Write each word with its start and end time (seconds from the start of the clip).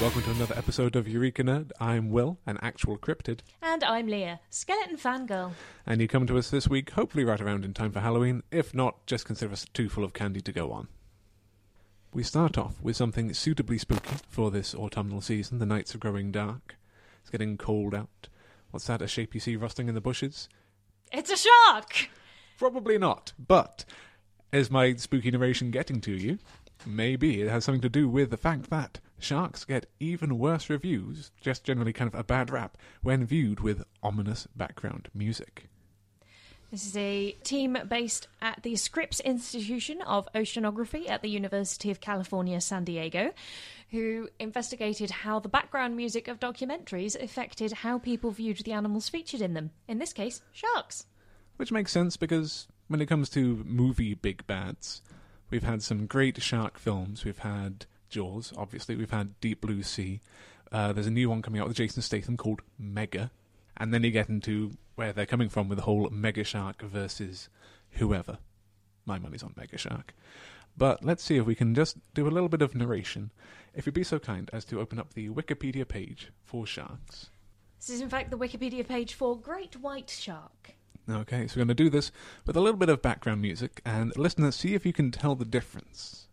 welcome 0.00 0.22
to 0.22 0.30
another 0.30 0.56
episode 0.56 0.96
of 0.96 1.06
Eureka 1.06 1.42
Nerd. 1.42 1.72
I'm 1.78 2.10
Will, 2.10 2.38
an 2.46 2.58
actual 2.62 2.96
cryptid, 2.96 3.40
And 3.60 3.84
I'm 3.84 4.06
Leah, 4.06 4.40
skeleton 4.48 4.96
fangirl. 4.96 5.52
and 5.86 6.00
you 6.00 6.08
come 6.08 6.26
to 6.26 6.38
us 6.38 6.48
this 6.50 6.68
week, 6.68 6.90
hopefully 6.90 7.24
right 7.24 7.40
around 7.40 7.64
in 7.64 7.74
time 7.74 7.92
for 7.92 8.00
Halloween. 8.00 8.42
If 8.50 8.74
not, 8.74 9.04
just 9.06 9.26
consider 9.26 9.52
us 9.52 9.66
too 9.74 9.88
full 9.88 10.04
of 10.04 10.14
candy 10.14 10.40
to 10.40 10.52
go 10.52 10.72
on. 10.72 10.88
We 12.14 12.22
start 12.22 12.56
off 12.56 12.80
with 12.82 12.96
something 12.96 13.32
suitably 13.34 13.78
spooky 13.78 14.16
for 14.28 14.50
this 14.50 14.74
autumnal 14.74 15.20
season. 15.20 15.58
The 15.58 15.66
nights 15.66 15.94
are 15.94 15.98
growing 15.98 16.32
dark. 16.32 16.76
It's 17.20 17.30
getting 17.30 17.56
cold 17.58 17.94
out. 17.94 18.28
What's 18.70 18.86
that, 18.86 19.02
a 19.02 19.06
shape 19.08 19.34
you 19.34 19.40
see 19.40 19.56
rusting 19.56 19.88
in 19.88 19.94
the 19.94 20.00
bushes? 20.00 20.48
It's 21.12 21.30
a 21.30 21.36
shark! 21.36 22.08
Probably 22.58 22.98
not, 22.98 23.32
but 23.38 23.84
is 24.52 24.70
my 24.70 24.94
spooky 24.94 25.30
narration 25.30 25.70
getting 25.70 26.00
to 26.02 26.12
you? 26.12 26.38
Maybe 26.86 27.42
it 27.42 27.50
has 27.50 27.64
something 27.64 27.82
to 27.82 27.88
do 27.90 28.08
with 28.08 28.30
the 28.30 28.36
fact 28.36 28.70
that 28.70 29.00
sharks 29.22 29.64
get 29.64 29.86
even 29.98 30.38
worse 30.38 30.70
reviews, 30.70 31.30
just 31.40 31.64
generally 31.64 31.92
kind 31.92 32.12
of 32.12 32.18
a 32.18 32.24
bad 32.24 32.50
rap, 32.50 32.76
when 33.02 33.26
viewed 33.26 33.60
with 33.60 33.84
ominous 34.02 34.46
background 34.56 35.08
music. 35.14 35.68
This 36.70 36.86
is 36.86 36.96
a 36.96 37.32
team 37.42 37.76
based 37.88 38.28
at 38.40 38.62
the 38.62 38.76
Scripps 38.76 39.18
Institution 39.18 40.00
of 40.02 40.28
Oceanography 40.36 41.10
at 41.10 41.20
the 41.20 41.28
University 41.28 41.90
of 41.90 42.00
California, 42.00 42.60
San 42.60 42.84
Diego, 42.84 43.32
who 43.90 44.28
investigated 44.38 45.10
how 45.10 45.40
the 45.40 45.48
background 45.48 45.96
music 45.96 46.28
of 46.28 46.38
documentaries 46.38 47.20
affected 47.20 47.72
how 47.72 47.98
people 47.98 48.30
viewed 48.30 48.58
the 48.58 48.72
animals 48.72 49.08
featured 49.08 49.40
in 49.40 49.54
them. 49.54 49.72
In 49.88 49.98
this 49.98 50.12
case, 50.12 50.42
sharks. 50.52 51.06
Which 51.56 51.72
makes 51.72 51.90
sense 51.90 52.16
because 52.16 52.68
when 52.86 53.00
it 53.00 53.06
comes 53.06 53.28
to 53.30 53.64
movie 53.66 54.14
big 54.14 54.46
bads, 54.46 55.02
we've 55.50 55.64
had 55.64 55.82
some 55.82 56.06
great 56.06 56.40
shark 56.40 56.78
films. 56.78 57.24
We've 57.24 57.38
had 57.38 57.86
Jaws, 58.10 58.52
obviously. 58.56 58.96
We've 58.96 59.10
had 59.10 59.40
Deep 59.40 59.60
Blue 59.60 59.82
Sea. 59.82 60.20
Uh, 60.70 60.92
there's 60.92 61.06
a 61.06 61.10
new 61.10 61.30
one 61.30 61.42
coming 61.42 61.60
out 61.60 61.68
with 61.68 61.76
Jason 61.76 62.02
Statham 62.02 62.36
called 62.36 62.60
Mega. 62.78 63.30
And 63.76 63.94
then 63.94 64.04
you 64.04 64.10
get 64.10 64.28
into 64.28 64.72
where 64.96 65.12
they're 65.12 65.26
coming 65.26 65.48
from 65.48 65.68
with 65.68 65.78
the 65.78 65.84
whole 65.84 66.08
Mega 66.10 66.44
Shark 66.44 66.82
versus 66.82 67.48
whoever. 67.92 68.38
My 69.06 69.18
money's 69.18 69.42
on 69.42 69.54
Mega 69.56 69.78
Shark. 69.78 70.14
But 70.76 71.04
let's 71.04 71.22
see 71.22 71.36
if 71.36 71.46
we 71.46 71.54
can 71.54 71.74
just 71.74 71.96
do 72.14 72.28
a 72.28 72.30
little 72.30 72.48
bit 72.48 72.62
of 72.62 72.74
narration. 72.74 73.30
If 73.74 73.86
you'd 73.86 73.94
be 73.94 74.04
so 74.04 74.18
kind 74.18 74.50
as 74.52 74.64
to 74.66 74.80
open 74.80 74.98
up 74.98 75.14
the 75.14 75.30
Wikipedia 75.30 75.86
page 75.86 76.30
for 76.42 76.66
sharks. 76.66 77.30
This 77.78 77.90
is, 77.90 78.00
in 78.00 78.10
fact, 78.10 78.30
the 78.30 78.38
Wikipedia 78.38 78.86
page 78.86 79.14
for 79.14 79.38
Great 79.38 79.80
White 79.80 80.10
Shark. 80.10 80.74
Okay, 81.08 81.46
so 81.46 81.54
we're 81.54 81.64
going 81.64 81.68
to 81.68 81.74
do 81.74 81.90
this 81.90 82.12
with 82.46 82.56
a 82.56 82.60
little 82.60 82.78
bit 82.78 82.88
of 82.88 83.02
background 83.02 83.40
music, 83.40 83.80
and 83.84 84.16
listeners, 84.16 84.54
see 84.54 84.74
if 84.74 84.84
you 84.84 84.92
can 84.92 85.10
tell 85.10 85.34
the 85.34 85.44
difference. 85.44 86.28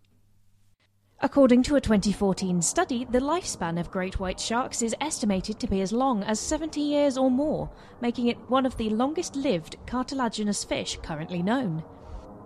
According 1.20 1.64
to 1.64 1.76
a 1.78 1.82
2014 1.82 2.62
study, 2.62 3.08
the 3.10 3.20
lifespan 3.20 3.80
of 3.80 3.90
great 3.90 4.20
white 4.20 4.40
sharks 4.40 4.84
is 4.84 4.94
estimated 5.02 5.60
to 5.60 5.68
be 5.68 5.82
as 5.82 5.92
long 5.92 6.22
as 6.22 6.40
70 6.40 6.80
years 6.80 7.18
or 7.18 7.32
more, 7.32 7.72
making 8.02 8.28
it 8.28 8.38
one 8.52 8.68
of 8.68 8.78
the 8.78 8.92
longest 8.92 9.36
lived 9.36 9.78
cartilaginous 9.88 10.64
fish 10.64 11.00
currently 11.02 11.42
known. 11.42 11.84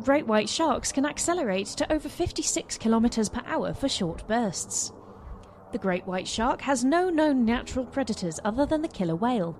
Great 0.05 0.25
white 0.25 0.47
sharks 0.47 0.94
can 0.94 1.05
accelerate 1.05 1.67
to 1.67 1.91
over 1.91 2.08
56 2.08 2.78
kilometers 2.78 3.28
per 3.28 3.41
hour 3.45 3.73
for 3.73 3.89
short 3.89 4.25
bursts. 4.25 4.94
The 5.73 5.78
great 5.78 6.08
white 6.08 6.28
shark 6.28 6.61
has 6.61 6.85
no 6.85 7.09
known 7.09 7.44
natural 7.44 7.85
predators 7.85 8.39
other 8.45 8.66
than 8.66 8.81
the 8.81 8.88
killer 8.88 9.17
whale. 9.17 9.59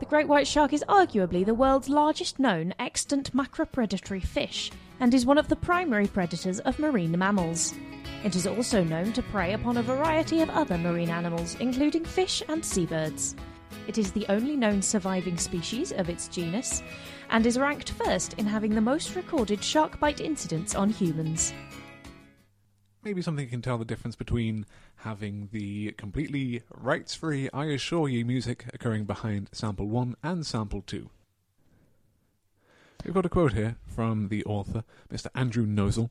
The 0.00 0.06
great 0.06 0.26
white 0.26 0.48
shark 0.48 0.72
is 0.72 0.84
arguably 0.88 1.46
the 1.46 1.54
world's 1.54 1.88
largest 1.88 2.40
known 2.40 2.74
extant 2.80 3.32
macropredatory 3.32 4.24
fish 4.24 4.72
and 4.98 5.14
is 5.14 5.24
one 5.24 5.38
of 5.38 5.46
the 5.46 5.54
primary 5.54 6.08
predators 6.08 6.58
of 6.58 6.80
marine 6.80 7.16
mammals. 7.16 7.74
It 8.24 8.36
is 8.36 8.46
also 8.46 8.82
known 8.82 9.12
to 9.12 9.22
prey 9.22 9.52
upon 9.52 9.76
a 9.76 9.82
variety 9.82 10.40
of 10.40 10.48
other 10.48 10.78
marine 10.78 11.10
animals, 11.10 11.56
including 11.60 12.06
fish 12.06 12.42
and 12.48 12.64
seabirds. 12.64 13.36
It 13.86 13.98
is 13.98 14.12
the 14.12 14.24
only 14.30 14.56
known 14.56 14.80
surviving 14.80 15.36
species 15.36 15.92
of 15.92 16.08
its 16.08 16.26
genus 16.28 16.82
and 17.28 17.44
is 17.44 17.58
ranked 17.58 17.90
first 17.90 18.32
in 18.34 18.46
having 18.46 18.74
the 18.74 18.80
most 18.80 19.14
recorded 19.14 19.62
shark 19.62 20.00
bite 20.00 20.22
incidents 20.22 20.74
on 20.74 20.88
humans. 20.88 21.52
Maybe 23.02 23.20
something 23.20 23.46
can 23.46 23.60
tell 23.60 23.76
the 23.76 23.84
difference 23.84 24.16
between 24.16 24.64
having 24.96 25.50
the 25.52 25.92
completely 25.92 26.62
rights 26.70 27.14
free 27.14 27.50
I 27.52 27.66
Assure 27.66 28.08
You 28.08 28.24
music 28.24 28.64
occurring 28.72 29.04
behind 29.04 29.50
sample 29.52 29.86
1 29.88 30.16
and 30.22 30.46
sample 30.46 30.80
2. 30.80 31.10
We've 33.04 33.12
got 33.12 33.26
a 33.26 33.28
quote 33.28 33.52
here 33.52 33.76
from 33.86 34.28
the 34.28 34.42
author, 34.46 34.82
Mr. 35.12 35.26
Andrew 35.34 35.66
Nosal, 35.66 36.08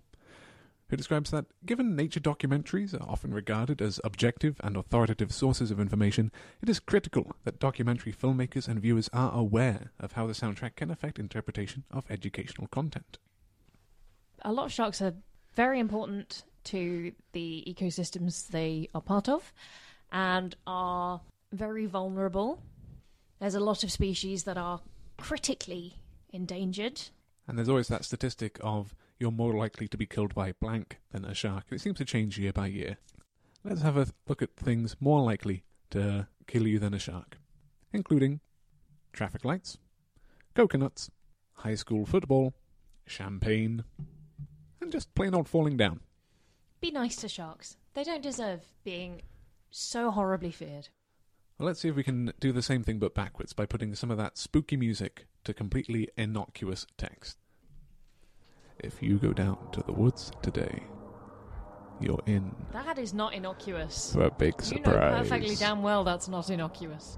who 0.94 0.98
describes 0.98 1.32
that 1.32 1.48
given 1.66 1.96
nature 1.96 2.20
documentaries 2.20 2.94
are 2.94 3.10
often 3.10 3.34
regarded 3.34 3.82
as 3.82 4.00
objective 4.04 4.62
and 4.64 4.78
authoritative 4.78 5.34
sources 5.34 5.72
of 5.72 5.80
information, 5.80 6.32
it 6.62 6.70
is 6.70 6.80
critical 6.80 7.36
that 7.46 7.60
documentary 7.60 8.14
filmmakers 8.14 8.68
and 8.68 8.80
viewers 8.80 9.10
are 9.12 9.34
aware 9.34 9.92
of 10.00 10.12
how 10.12 10.28
the 10.28 10.34
soundtrack 10.34 10.76
can 10.76 10.92
affect 10.92 11.18
interpretation 11.18 11.84
of 11.90 12.06
educational 12.12 12.68
content. 12.68 13.18
A 14.44 14.54
lot 14.54 14.66
of 14.68 14.72
sharks 14.72 15.02
are 15.02 15.16
very 15.56 15.80
important 15.80 16.44
to 16.66 17.12
the 17.32 17.64
ecosystems 17.68 18.50
they 18.50 18.88
are 18.94 19.02
part 19.02 19.28
of 19.28 19.52
and 20.12 20.56
are 20.68 21.22
very 21.52 21.88
vulnerable. 21.88 22.62
There's 23.40 23.56
a 23.56 23.60
lot 23.60 23.84
of 23.84 23.92
species 23.92 24.44
that 24.44 24.60
are 24.60 24.80
critically 25.18 25.96
endangered. 26.30 27.02
And 27.48 27.58
there's 27.58 27.70
always 27.70 27.88
that 27.88 28.06
statistic 28.06 28.60
of 28.62 28.94
you're 29.24 29.32
more 29.32 29.54
likely 29.54 29.88
to 29.88 29.96
be 29.96 30.06
killed 30.06 30.36
by 30.36 30.52
blank 30.52 31.00
than 31.14 31.24
a 31.24 31.34
shark. 31.34 31.64
It 31.72 31.80
seems 31.80 31.98
to 32.00 32.04
change 32.04 32.38
year 32.38 32.52
by 32.52 32.68
year. 32.68 32.98
Let's 33.64 33.82
have 33.82 33.96
a 33.96 34.08
look 34.28 34.42
at 34.42 34.58
things 34.58 34.98
more 35.00 35.22
likely 35.22 35.64
to 35.92 36.28
kill 36.46 36.68
you 36.68 36.78
than 36.78 36.94
a 36.94 37.00
shark, 37.00 37.38
including 37.94 38.42
traffic 39.14 39.46
lights, 39.46 39.78
coconuts, 40.56 41.10
high 41.54 41.76
school 41.76 42.06
football, 42.06 42.54
champagne, 43.08 43.86
and 44.82 44.92
just 44.92 45.16
plain 45.16 45.34
old 45.34 45.48
falling 45.48 45.78
down. 45.78 46.02
Be 46.82 46.92
nice 46.92 47.16
to 47.18 47.30
sharks. 47.30 47.78
They 47.94 48.04
don't 48.04 48.22
deserve 48.22 48.66
being 48.84 49.22
so 49.72 50.12
horribly 50.12 50.52
feared. 50.52 50.90
Well, 51.58 51.68
let's 51.68 51.80
see 51.80 51.88
if 51.88 51.96
we 51.96 52.04
can 52.04 52.34
do 52.42 52.52
the 52.52 52.62
same 52.62 52.84
thing 52.84 53.00
but 53.00 53.16
backwards 53.16 53.54
by 53.54 53.68
putting 53.68 53.96
some 53.96 54.12
of 54.12 54.18
that 54.18 54.38
spooky 54.38 54.76
music 54.76 55.28
to 55.46 55.54
completely 55.54 56.10
innocuous 56.18 56.86
text. 56.98 57.38
If 58.84 59.02
you 59.02 59.18
go 59.18 59.32
down 59.34 59.58
to 59.72 59.82
the 59.84 59.94
woods 59.94 60.32
today, 60.42 60.84
you're 62.02 62.22
in 62.26 62.54
That 62.74 62.98
is 63.00 63.14
not 63.14 63.34
innocuous. 63.34 64.14
for 64.14 64.24
a 64.24 64.32
big 64.32 64.56
You 64.70 64.80
know 64.80 64.84
surprise. 64.84 65.28
perfectly 65.30 65.56
damn 65.56 65.82
well 65.82 66.04
that's 66.04 66.28
not 66.28 66.50
innocuous. 66.50 67.18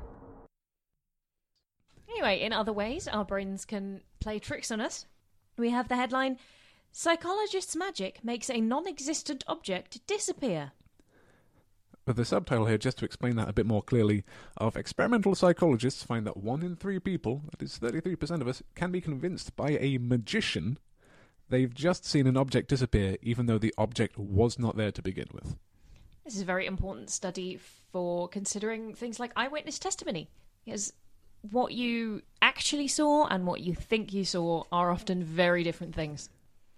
Anyway, 2.08 2.40
in 2.40 2.54
other 2.54 2.72
ways, 2.72 3.08
our 3.08 3.26
brains 3.26 3.66
can 3.66 4.02
play 4.20 4.40
tricks 4.40 4.72
on 4.72 4.80
us. 4.80 5.06
We 5.58 5.72
have 5.72 5.90
the 5.90 5.96
headline 5.96 6.38
Psychologist's 6.92 7.76
magic 7.76 8.24
makes 8.24 8.50
a 8.50 8.62
non 8.62 8.88
existent 8.88 9.44
object 9.48 10.06
disappear. 10.08 10.72
With 12.08 12.16
the 12.16 12.24
subtitle 12.24 12.68
here, 12.68 12.78
just 12.78 13.00
to 13.00 13.06
explain 13.06 13.36
that 13.36 13.50
a 13.50 13.54
bit 13.54 13.66
more 13.66 13.82
clearly, 13.82 14.24
of 14.56 14.78
experimental 14.78 15.36
psychologists 15.36 16.04
find 16.04 16.26
that 16.26 16.38
one 16.38 16.62
in 16.64 16.76
three 16.78 17.00
people, 17.00 17.42
that 17.52 17.62
is 17.62 17.80
33% 17.80 18.40
of 18.40 18.48
us, 18.48 18.62
can 18.76 18.92
be 18.92 19.02
convinced 19.02 19.56
by 19.58 19.72
a 19.72 19.98
magician 19.98 20.78
they've 21.50 21.74
just 21.74 22.06
seen 22.06 22.28
an 22.28 22.38
object 22.38 22.70
disappear, 22.70 23.18
even 23.22 23.46
though 23.46 23.58
the 23.58 23.74
object 23.78 24.18
was 24.18 24.60
not 24.60 24.78
there 24.78 24.92
to 24.92 25.02
begin 25.02 25.28
with. 25.32 25.56
This 26.24 26.36
is 26.36 26.42
a 26.42 26.46
very 26.46 26.66
important 26.66 27.10
study 27.10 27.60
for 27.92 28.28
considering 28.28 28.96
things 28.96 29.20
like 29.20 29.32
eyewitness 29.36 29.78
testimony. 29.78 30.30
Because 30.66 30.94
what 31.52 31.74
you 31.74 32.24
actually 32.42 32.88
saw 32.88 33.28
and 33.28 33.46
what 33.46 33.62
you 33.62 33.76
think 33.76 34.12
you 34.12 34.26
saw 34.26 34.64
are 34.72 34.92
often 34.92 35.24
very 35.24 35.64
different 35.64 35.94
things. 35.94 36.30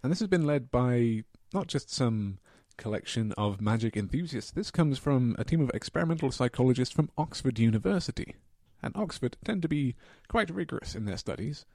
And 0.04 0.12
this 0.12 0.20
has 0.20 0.28
been 0.28 0.46
led 0.46 0.70
by 0.70 1.24
not 1.54 1.68
just 1.68 1.90
some 1.90 2.40
collection 2.78 3.32
of 3.38 3.62
magic 3.62 3.98
enthusiasts. 3.98 4.52
This 4.52 4.70
comes 4.72 5.00
from 5.00 5.36
a 5.40 5.44
team 5.44 5.62
of 5.62 5.72
experimental 5.74 6.32
psychologists 6.32 6.94
from 6.94 7.10
Oxford 7.18 7.58
University. 7.58 8.36
And 8.84 8.96
Oxford 8.96 9.38
tend 9.44 9.62
to 9.64 9.68
be 9.68 9.96
quite 10.28 10.50
rigorous 10.50 10.94
in 10.94 11.06
their 11.06 11.18
studies. 11.18 11.66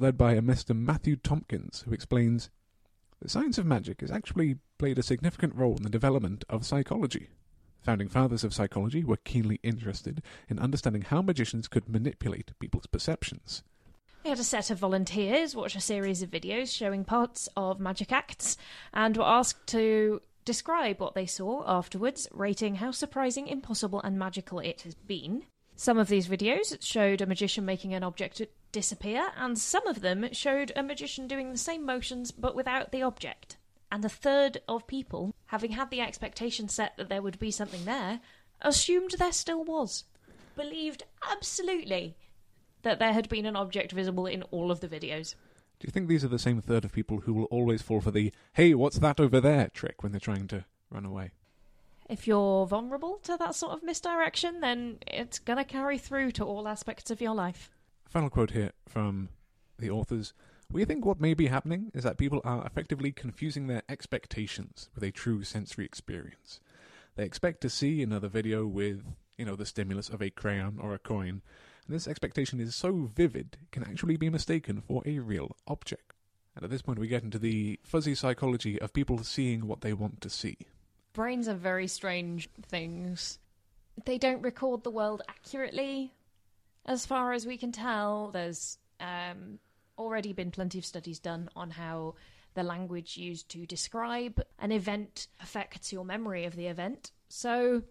Led 0.00 0.16
by 0.16 0.32
a 0.32 0.42
Mr. 0.42 0.76
Matthew 0.76 1.16
Tompkins, 1.16 1.82
who 1.82 1.92
explains 1.92 2.50
the 3.20 3.28
science 3.28 3.56
of 3.56 3.66
magic 3.66 4.00
has 4.00 4.10
actually 4.10 4.56
played 4.78 4.98
a 4.98 5.02
significant 5.02 5.54
role 5.54 5.76
in 5.76 5.84
the 5.84 5.88
development 5.88 6.44
of 6.48 6.66
psychology. 6.66 7.28
Founding 7.82 8.08
fathers 8.08 8.44
of 8.44 8.54
psychology 8.54 9.04
were 9.04 9.16
keenly 9.18 9.60
interested 9.62 10.22
in 10.48 10.58
understanding 10.58 11.02
how 11.02 11.22
magicians 11.22 11.68
could 11.68 11.88
manipulate 11.88 12.52
people's 12.58 12.86
perceptions. 12.86 13.62
They 14.22 14.30
had 14.30 14.38
a 14.38 14.44
set 14.44 14.70
of 14.70 14.78
volunteers 14.78 15.56
watch 15.56 15.74
a 15.74 15.80
series 15.80 16.22
of 16.22 16.30
videos 16.30 16.74
showing 16.74 17.04
parts 17.04 17.48
of 17.56 17.80
magic 17.80 18.12
acts 18.12 18.56
and 18.92 19.16
were 19.16 19.24
asked 19.24 19.66
to 19.68 20.20
describe 20.44 21.00
what 21.00 21.14
they 21.14 21.26
saw 21.26 21.64
afterwards, 21.66 22.28
rating 22.32 22.76
how 22.76 22.92
surprising, 22.92 23.48
impossible, 23.48 24.00
and 24.02 24.18
magical 24.18 24.58
it 24.60 24.82
has 24.82 24.94
been. 24.94 25.44
Some 25.76 25.98
of 25.98 26.08
these 26.08 26.28
videos 26.28 26.76
showed 26.80 27.20
a 27.20 27.26
magician 27.26 27.64
making 27.64 27.92
an 27.94 28.02
object 28.02 28.40
disappear, 28.70 29.32
and 29.36 29.58
some 29.58 29.86
of 29.86 30.00
them 30.00 30.32
showed 30.32 30.72
a 30.76 30.82
magician 30.82 31.26
doing 31.26 31.50
the 31.50 31.58
same 31.58 31.84
motions 31.84 32.30
but 32.30 32.54
without 32.54 32.92
the 32.92 33.02
object. 33.02 33.56
And 33.90 34.04
a 34.04 34.08
third 34.08 34.62
of 34.68 34.86
people, 34.86 35.34
having 35.46 35.72
had 35.72 35.90
the 35.90 36.00
expectation 36.00 36.68
set 36.68 36.96
that 36.96 37.08
there 37.08 37.20
would 37.20 37.38
be 37.38 37.50
something 37.50 37.84
there, 37.84 38.20
assumed 38.60 39.12
there 39.18 39.32
still 39.32 39.64
was. 39.64 40.04
Believed 40.56 41.02
absolutely 41.28 42.16
that 42.82 42.98
there 42.98 43.12
had 43.12 43.28
been 43.28 43.46
an 43.46 43.56
object 43.56 43.92
visible 43.92 44.26
in 44.26 44.42
all 44.44 44.70
of 44.70 44.80
the 44.80 44.88
videos. 44.88 45.34
Do 45.78 45.86
you 45.86 45.90
think 45.90 46.08
these 46.08 46.24
are 46.24 46.28
the 46.28 46.38
same 46.38 46.60
third 46.60 46.84
of 46.84 46.92
people 46.92 47.20
who 47.20 47.34
will 47.34 47.44
always 47.46 47.82
fall 47.82 48.00
for 48.00 48.12
the 48.12 48.32
"Hey, 48.52 48.72
what's 48.74 48.98
that 49.00 49.18
over 49.18 49.40
there?" 49.40 49.68
trick 49.68 50.02
when 50.02 50.12
they're 50.12 50.20
trying 50.20 50.46
to 50.48 50.64
run 50.90 51.04
away? 51.04 51.32
If 52.12 52.26
you're 52.26 52.66
vulnerable 52.66 53.20
to 53.22 53.38
that 53.38 53.54
sort 53.54 53.72
of 53.72 53.82
misdirection, 53.82 54.60
then 54.60 54.98
it's 55.06 55.38
going 55.38 55.56
to 55.56 55.64
carry 55.64 55.96
through 55.96 56.32
to 56.32 56.44
all 56.44 56.68
aspects 56.68 57.10
of 57.10 57.22
your 57.22 57.34
life. 57.34 57.70
Final 58.06 58.28
quote 58.28 58.50
here 58.50 58.72
from 58.86 59.30
the 59.78 59.88
authors. 59.88 60.34
We 60.70 60.84
think 60.84 61.06
what 61.06 61.22
may 61.22 61.32
be 61.32 61.46
happening 61.46 61.90
is 61.94 62.04
that 62.04 62.18
people 62.18 62.42
are 62.44 62.66
effectively 62.66 63.12
confusing 63.12 63.66
their 63.66 63.80
expectations 63.88 64.90
with 64.94 65.02
a 65.02 65.10
true 65.10 65.42
sensory 65.42 65.86
experience. 65.86 66.60
They 67.16 67.24
expect 67.24 67.62
to 67.62 67.70
see 67.70 68.02
another 68.02 68.28
video 68.28 68.66
with, 68.66 69.02
you 69.38 69.46
know, 69.46 69.56
the 69.56 69.64
stimulus 69.64 70.10
of 70.10 70.20
a 70.20 70.28
crayon 70.28 70.78
or 70.82 70.92
a 70.92 70.98
coin, 70.98 71.40
and 71.86 71.96
this 71.96 72.06
expectation 72.06 72.60
is 72.60 72.74
so 72.74 73.10
vivid 73.16 73.56
it 73.62 73.70
can 73.70 73.84
actually 73.84 74.18
be 74.18 74.28
mistaken 74.28 74.82
for 74.82 75.02
a 75.06 75.18
real 75.18 75.56
object. 75.66 76.12
And 76.54 76.62
at 76.62 76.70
this 76.70 76.82
point, 76.82 76.98
we 76.98 77.08
get 77.08 77.22
into 77.22 77.38
the 77.38 77.80
fuzzy 77.82 78.14
psychology 78.14 78.78
of 78.82 78.92
people 78.92 79.24
seeing 79.24 79.66
what 79.66 79.80
they 79.80 79.94
want 79.94 80.20
to 80.20 80.28
see. 80.28 80.58
Brains 81.12 81.48
are 81.48 81.54
very 81.54 81.86
strange 81.86 82.48
things. 82.66 83.38
They 84.04 84.18
don't 84.18 84.42
record 84.42 84.82
the 84.82 84.90
world 84.90 85.22
accurately. 85.28 86.14
As 86.86 87.06
far 87.06 87.32
as 87.32 87.46
we 87.46 87.58
can 87.58 87.70
tell, 87.70 88.30
there's 88.30 88.78
um, 88.98 89.58
already 89.98 90.32
been 90.32 90.50
plenty 90.50 90.78
of 90.78 90.86
studies 90.86 91.18
done 91.18 91.48
on 91.54 91.70
how 91.70 92.14
the 92.54 92.62
language 92.62 93.16
used 93.16 93.48
to 93.50 93.66
describe 93.66 94.42
an 94.58 94.72
event 94.72 95.28
affects 95.40 95.92
your 95.92 96.04
memory 96.04 96.44
of 96.44 96.56
the 96.56 96.66
event. 96.66 97.10
So, 97.28 97.82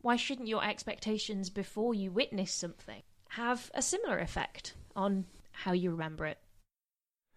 why 0.00 0.16
shouldn't 0.16 0.48
your 0.48 0.64
expectations 0.64 1.50
before 1.50 1.94
you 1.94 2.10
witness 2.10 2.52
something 2.52 3.02
have 3.30 3.70
a 3.74 3.82
similar 3.82 4.18
effect 4.18 4.74
on 4.94 5.26
how 5.52 5.72
you 5.72 5.90
remember 5.90 6.26
it? 6.26 6.38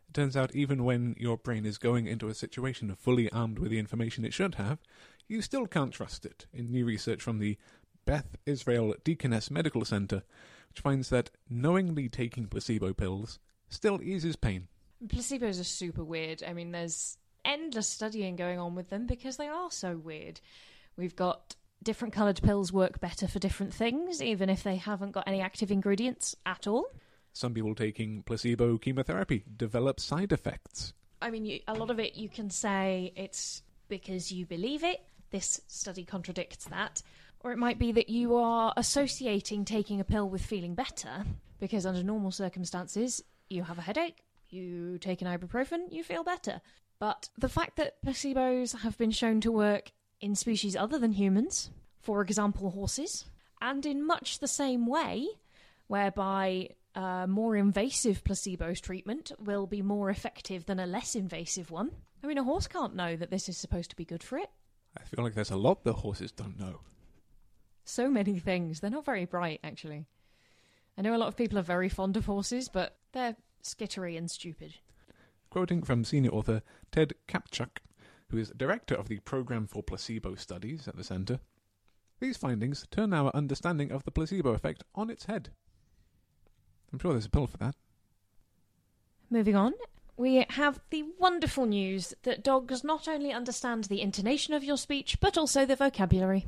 It 0.10 0.14
turns 0.14 0.36
out, 0.36 0.56
even 0.56 0.84
when 0.84 1.16
your 1.20 1.38
brain 1.38 1.66
is 1.66 1.78
going 1.78 2.08
into 2.08 2.30
a 2.30 2.34
situation 2.34 2.94
fully 2.96 3.32
armed 3.32 3.60
with 3.60 3.72
the 3.72 3.80
information 3.80 4.26
it 4.26 4.34
should 4.34 4.56
have, 4.56 4.80
you 5.30 5.42
still 5.42 5.68
can't 5.68 5.94
trust 5.94 6.26
it. 6.26 6.48
In 6.52 6.72
new 6.72 6.86
research 6.86 7.22
from 7.22 7.40
the 7.40 7.58
Beth 8.06 8.36
Israel 8.46 8.96
Deaconess 9.04 9.50
Medical 9.50 9.86
Center, 9.86 10.24
which 10.70 10.82
finds 10.82 11.10
that 11.10 11.30
knowingly 11.50 12.10
taking 12.10 12.48
placebo 12.48 12.94
pills 12.94 13.40
still 13.70 14.02
eases 14.02 14.36
pain. 14.36 14.68
Placebos 15.08 15.62
are 15.62 15.66
super 15.66 16.04
weird. 16.04 16.44
I 16.44 16.54
mean, 16.54 16.72
there's 16.72 17.18
endless 17.46 17.88
studying 17.88 18.36
going 18.36 18.60
on 18.60 18.76
with 18.76 18.90
them 18.90 19.06
because 19.06 19.38
they 19.38 19.48
are 19.48 19.72
so 19.72 19.96
weird. 19.96 20.42
We've 20.98 21.16
got 21.16 21.56
different 21.82 22.14
coloured 22.14 22.42
pills 22.42 22.74
work 22.74 23.00
better 23.00 23.28
for 23.28 23.40
different 23.40 23.74
things, 23.74 24.22
even 24.22 24.50
if 24.50 24.64
they 24.64 24.76
haven't 24.76 25.12
got 25.12 25.28
any 25.28 25.40
active 25.40 25.72
ingredients 25.72 26.36
at 26.46 26.68
all. 26.68 26.88
Some 27.32 27.54
people 27.54 27.76
taking 27.76 28.24
placebo 28.24 28.78
chemotherapy 28.78 29.46
develop 29.56 30.00
side 30.00 30.32
effects. 30.32 30.94
I 31.22 31.30
mean, 31.30 31.46
you, 31.46 31.60
a 31.68 31.74
lot 31.74 31.92
of 31.92 32.00
it 32.00 32.16
you 32.16 32.28
can 32.28 32.50
say 32.50 33.14
it's 33.16 33.62
because 33.88 34.32
you 34.32 34.46
believe 34.46 34.84
it. 34.84 35.02
This 35.32 35.62
study 35.68 36.04
contradicts 36.04 36.66
that. 36.66 37.02
Or 37.42 37.52
it 37.52 37.58
might 37.58 37.80
be 37.80 37.92
that 37.94 38.10
you 38.10 38.36
are 38.36 38.74
associating 38.76 39.64
taking 39.64 40.02
a 40.02 40.04
pill 40.04 40.30
with 40.30 40.46
feeling 40.46 40.76
better, 40.76 41.24
because 41.60 41.86
under 41.86 42.04
normal 42.04 42.32
circumstances, 42.32 43.24
you 43.50 43.64
have 43.64 43.78
a 43.78 43.84
headache, 43.84 44.24
you 44.50 44.98
take 44.98 45.22
an 45.22 45.28
ibuprofen, 45.28 45.92
you 45.92 46.04
feel 46.04 46.24
better. 46.24 46.62
But 47.00 47.30
the 47.38 47.48
fact 47.48 47.78
that 47.78 48.04
placebos 48.06 48.80
have 48.80 48.98
been 48.98 49.12
shown 49.12 49.40
to 49.42 49.52
work 49.52 49.92
in 50.20 50.36
species 50.36 50.76
other 50.76 51.00
than 51.00 51.14
humans, 51.14 51.72
for 52.02 52.22
example, 52.22 52.72
horses, 52.72 53.26
and 53.62 53.86
in 53.86 54.06
much 54.06 54.40
the 54.40 54.48
same 54.48 54.86
way, 54.86 55.28
whereby 55.88 56.70
a 56.96 57.26
more 57.26 57.56
invasive 57.56 58.24
placebo's 58.26 58.82
treatment 58.82 59.32
will 59.40 59.66
be 59.66 59.82
more 59.82 60.10
effective 60.10 60.66
than 60.66 60.80
a 60.80 60.86
less 60.86 61.16
invasive 61.16 61.72
one. 61.72 61.92
I 62.22 62.28
mean, 62.28 62.38
a 62.38 62.44
horse 62.44 62.68
can't 62.68 62.96
know 62.96 63.16
that 63.16 63.30
this 63.30 63.48
is 63.48 63.58
supposed 63.58 63.92
to 63.92 63.96
be 63.96 64.04
good 64.04 64.24
for 64.24 64.38
it. 64.38 64.50
I 64.98 65.04
feel 65.04 65.24
like 65.24 65.36
there's 65.36 65.52
a 65.52 65.58
lot 65.58 65.84
the 65.84 65.94
horses 65.94 66.32
don't 66.32 66.60
know. 66.60 66.82
So 67.84 68.10
many 68.10 68.40
things. 68.40 68.80
They're 68.80 68.90
not 68.90 69.06
very 69.06 69.26
bright, 69.26 69.60
actually. 69.64 70.06
I 70.98 71.02
know 71.02 71.16
a 71.16 71.18
lot 71.18 71.28
of 71.28 71.38
people 71.38 71.58
are 71.58 71.64
very 71.64 71.90
fond 71.90 72.18
of 72.18 72.26
horses, 72.26 72.70
but 72.70 72.98
they're 73.14 73.36
skittery 73.64 74.18
and 74.18 74.30
stupid. 74.30 74.76
Quoting 75.50 75.82
from 75.84 76.04
senior 76.04 76.32
author 76.32 76.62
Ted 76.92 77.14
Kaptchuk, 77.28 77.78
who 78.30 78.38
is 78.38 78.52
director 78.56 78.96
of 78.96 79.08
the 79.08 79.20
Program 79.20 79.66
for 79.66 79.82
Placebo 79.82 80.36
Studies 80.36 80.88
at 80.88 80.96
the 80.96 81.04
Centre, 81.04 81.40
these 82.20 82.38
findings 82.38 82.86
turn 82.92 83.14
our 83.14 83.32
understanding 83.34 83.92
of 83.92 84.04
the 84.04 84.12
placebo 84.12 84.52
effect 84.52 84.84
on 84.94 85.10
its 85.10 85.26
head. 85.26 85.50
I'm 86.92 87.00
sure 87.00 87.14
there's 87.14 87.26
a 87.26 87.30
pill 87.30 87.48
for 87.48 87.58
that. 87.58 87.76
Moving 89.30 89.56
on, 89.56 89.74
we 90.20 90.46
have 90.50 90.82
the 90.90 91.06
wonderful 91.18 91.66
news 91.66 92.14
that 92.24 92.44
dogs 92.44 92.84
not 92.84 93.08
only 93.08 93.32
understand 93.32 93.86
the 93.86 94.02
intonation 94.02 94.54
of 94.54 94.66
your 94.66 94.76
speech, 94.76 95.18
but 95.22 95.38
also 95.38 95.66
the 95.66 95.78
vocabulary. 95.78 96.46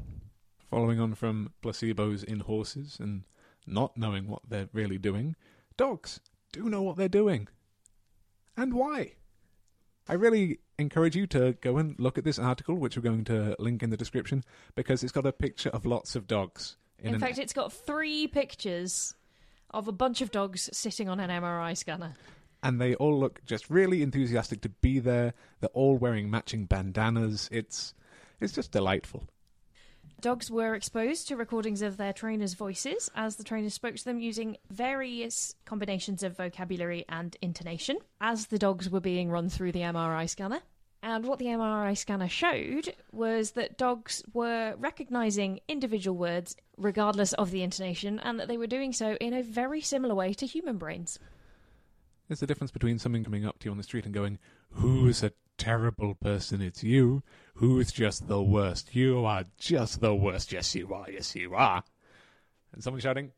Following 0.69 0.99
on 0.99 1.15
from 1.15 1.53
placebos 1.63 2.21
in 2.21 2.41
horses 2.41 2.97
and 2.99 3.23
not 3.65 3.95
knowing 3.95 4.27
what 4.27 4.41
they're 4.45 4.67
really 4.73 4.97
doing, 4.97 5.37
dogs 5.77 6.19
do 6.51 6.69
know 6.69 6.81
what 6.81 6.97
they're 6.97 7.07
doing. 7.07 7.47
And 8.57 8.73
why? 8.73 9.13
I 10.05 10.15
really 10.15 10.59
encourage 10.77 11.15
you 11.15 11.25
to 11.27 11.53
go 11.61 11.77
and 11.77 11.97
look 11.97 12.17
at 12.17 12.25
this 12.25 12.37
article, 12.37 12.75
which 12.75 12.97
we're 12.97 13.03
going 13.03 13.23
to 13.25 13.55
link 13.57 13.81
in 13.81 13.89
the 13.89 13.95
description, 13.95 14.43
because 14.75 15.01
it's 15.01 15.13
got 15.13 15.25
a 15.25 15.31
picture 15.31 15.69
of 15.69 15.85
lots 15.85 16.17
of 16.17 16.27
dogs. 16.27 16.75
In, 16.99 17.13
an- 17.13 17.21
fact, 17.21 17.37
it's 17.37 17.53
got 17.53 17.71
three 17.71 18.27
pictures 18.27 19.15
of 19.69 19.87
a 19.87 19.93
bunch 19.93 20.19
of 20.19 20.29
dogs 20.29 20.69
sitting 20.73 21.07
on 21.07 21.21
an 21.21 21.29
MRI 21.29 21.77
scanner. 21.77 22.15
And 22.63 22.79
they 22.79 22.95
all 22.95 23.19
look 23.19 23.43
just 23.45 23.69
really 23.69 24.01
enthusiastic 24.01 24.61
to 24.61 24.69
be 24.69 24.99
there. 24.99 25.33
They're 25.59 25.69
all 25.73 25.97
wearing 25.97 26.29
matching 26.29 26.65
bandanas. 26.65 27.49
It's 27.51 27.93
it's 28.39 28.53
just 28.53 28.71
delightful. 28.71 29.27
Dogs 30.19 30.51
were 30.51 30.75
exposed 30.75 31.27
to 31.27 31.35
recordings 31.35 31.81
of 31.81 31.97
their 31.97 32.13
trainers' 32.13 32.53
voices 32.53 33.09
as 33.15 33.37
the 33.37 33.43
trainers 33.43 33.73
spoke 33.73 33.95
to 33.95 34.05
them 34.05 34.19
using 34.19 34.57
various 34.69 35.55
combinations 35.65 36.21
of 36.21 36.37
vocabulary 36.37 37.05
and 37.09 37.35
intonation 37.41 37.97
as 38.19 38.47
the 38.47 38.59
dogs 38.59 38.89
were 38.89 38.99
being 38.99 39.31
run 39.31 39.49
through 39.49 39.71
the 39.71 39.79
MRI 39.79 40.29
scanner. 40.29 40.61
And 41.01 41.25
what 41.25 41.39
the 41.39 41.45
MRI 41.45 41.97
scanner 41.97 42.27
showed 42.27 42.93
was 43.11 43.51
that 43.51 43.79
dogs 43.79 44.23
were 44.31 44.75
recognizing 44.77 45.59
individual 45.67 46.15
words 46.15 46.55
regardless 46.77 47.33
of 47.33 47.49
the 47.49 47.63
intonation 47.63 48.19
and 48.19 48.39
that 48.39 48.47
they 48.47 48.57
were 48.57 48.67
doing 48.67 48.93
so 48.93 49.15
in 49.15 49.33
a 49.33 49.41
very 49.41 49.81
similar 49.81 50.13
way 50.13 50.33
to 50.33 50.45
human 50.45 50.77
brains. 50.77 51.17
There's 52.31 52.39
the 52.39 52.47
difference 52.47 52.71
between 52.71 52.97
someone 52.97 53.25
coming 53.25 53.45
up 53.45 53.59
to 53.59 53.65
you 53.65 53.71
on 53.71 53.77
the 53.77 53.83
street 53.83 54.05
and 54.05 54.13
going, 54.13 54.39
"Who's 54.69 55.21
a 55.21 55.33
terrible 55.57 56.15
person? 56.15 56.61
It's 56.61 56.81
you. 56.81 57.23
Who's 57.55 57.91
just 57.91 58.29
the 58.29 58.41
worst? 58.41 58.95
You 58.95 59.25
are 59.25 59.47
just 59.57 59.99
the 59.99 60.15
worst. 60.15 60.53
Yes, 60.53 60.73
you 60.73 60.93
are. 60.93 61.11
Yes, 61.11 61.35
you 61.35 61.53
are." 61.53 61.83
And 62.71 62.81
someone 62.81 63.01
shouting, 63.01 63.33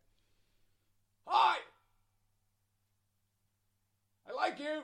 "Hi! 1.26 1.58
I 4.28 4.32
like 4.32 4.60
you." 4.60 4.84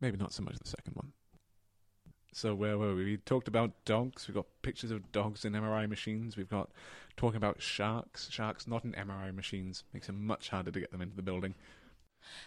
Maybe 0.00 0.18
not 0.18 0.32
so 0.32 0.44
much 0.44 0.56
the 0.60 0.68
second 0.68 0.94
one. 0.94 1.14
So 2.38 2.54
where 2.54 2.78
were 2.78 2.94
we? 2.94 3.04
We 3.04 3.16
talked 3.16 3.48
about 3.48 3.72
dogs. 3.84 4.28
We've 4.28 4.34
got 4.36 4.46
pictures 4.62 4.92
of 4.92 5.10
dogs 5.10 5.44
in 5.44 5.54
MRI 5.54 5.88
machines. 5.88 6.36
We've 6.36 6.48
got 6.48 6.70
talking 7.16 7.36
about 7.36 7.60
sharks. 7.60 8.30
Sharks 8.30 8.68
not 8.68 8.84
in 8.84 8.92
MRI 8.92 9.34
machines 9.34 9.82
makes 9.92 10.08
it 10.08 10.12
much 10.12 10.50
harder 10.50 10.70
to 10.70 10.78
get 10.78 10.92
them 10.92 11.02
into 11.02 11.16
the 11.16 11.22
building. 11.22 11.56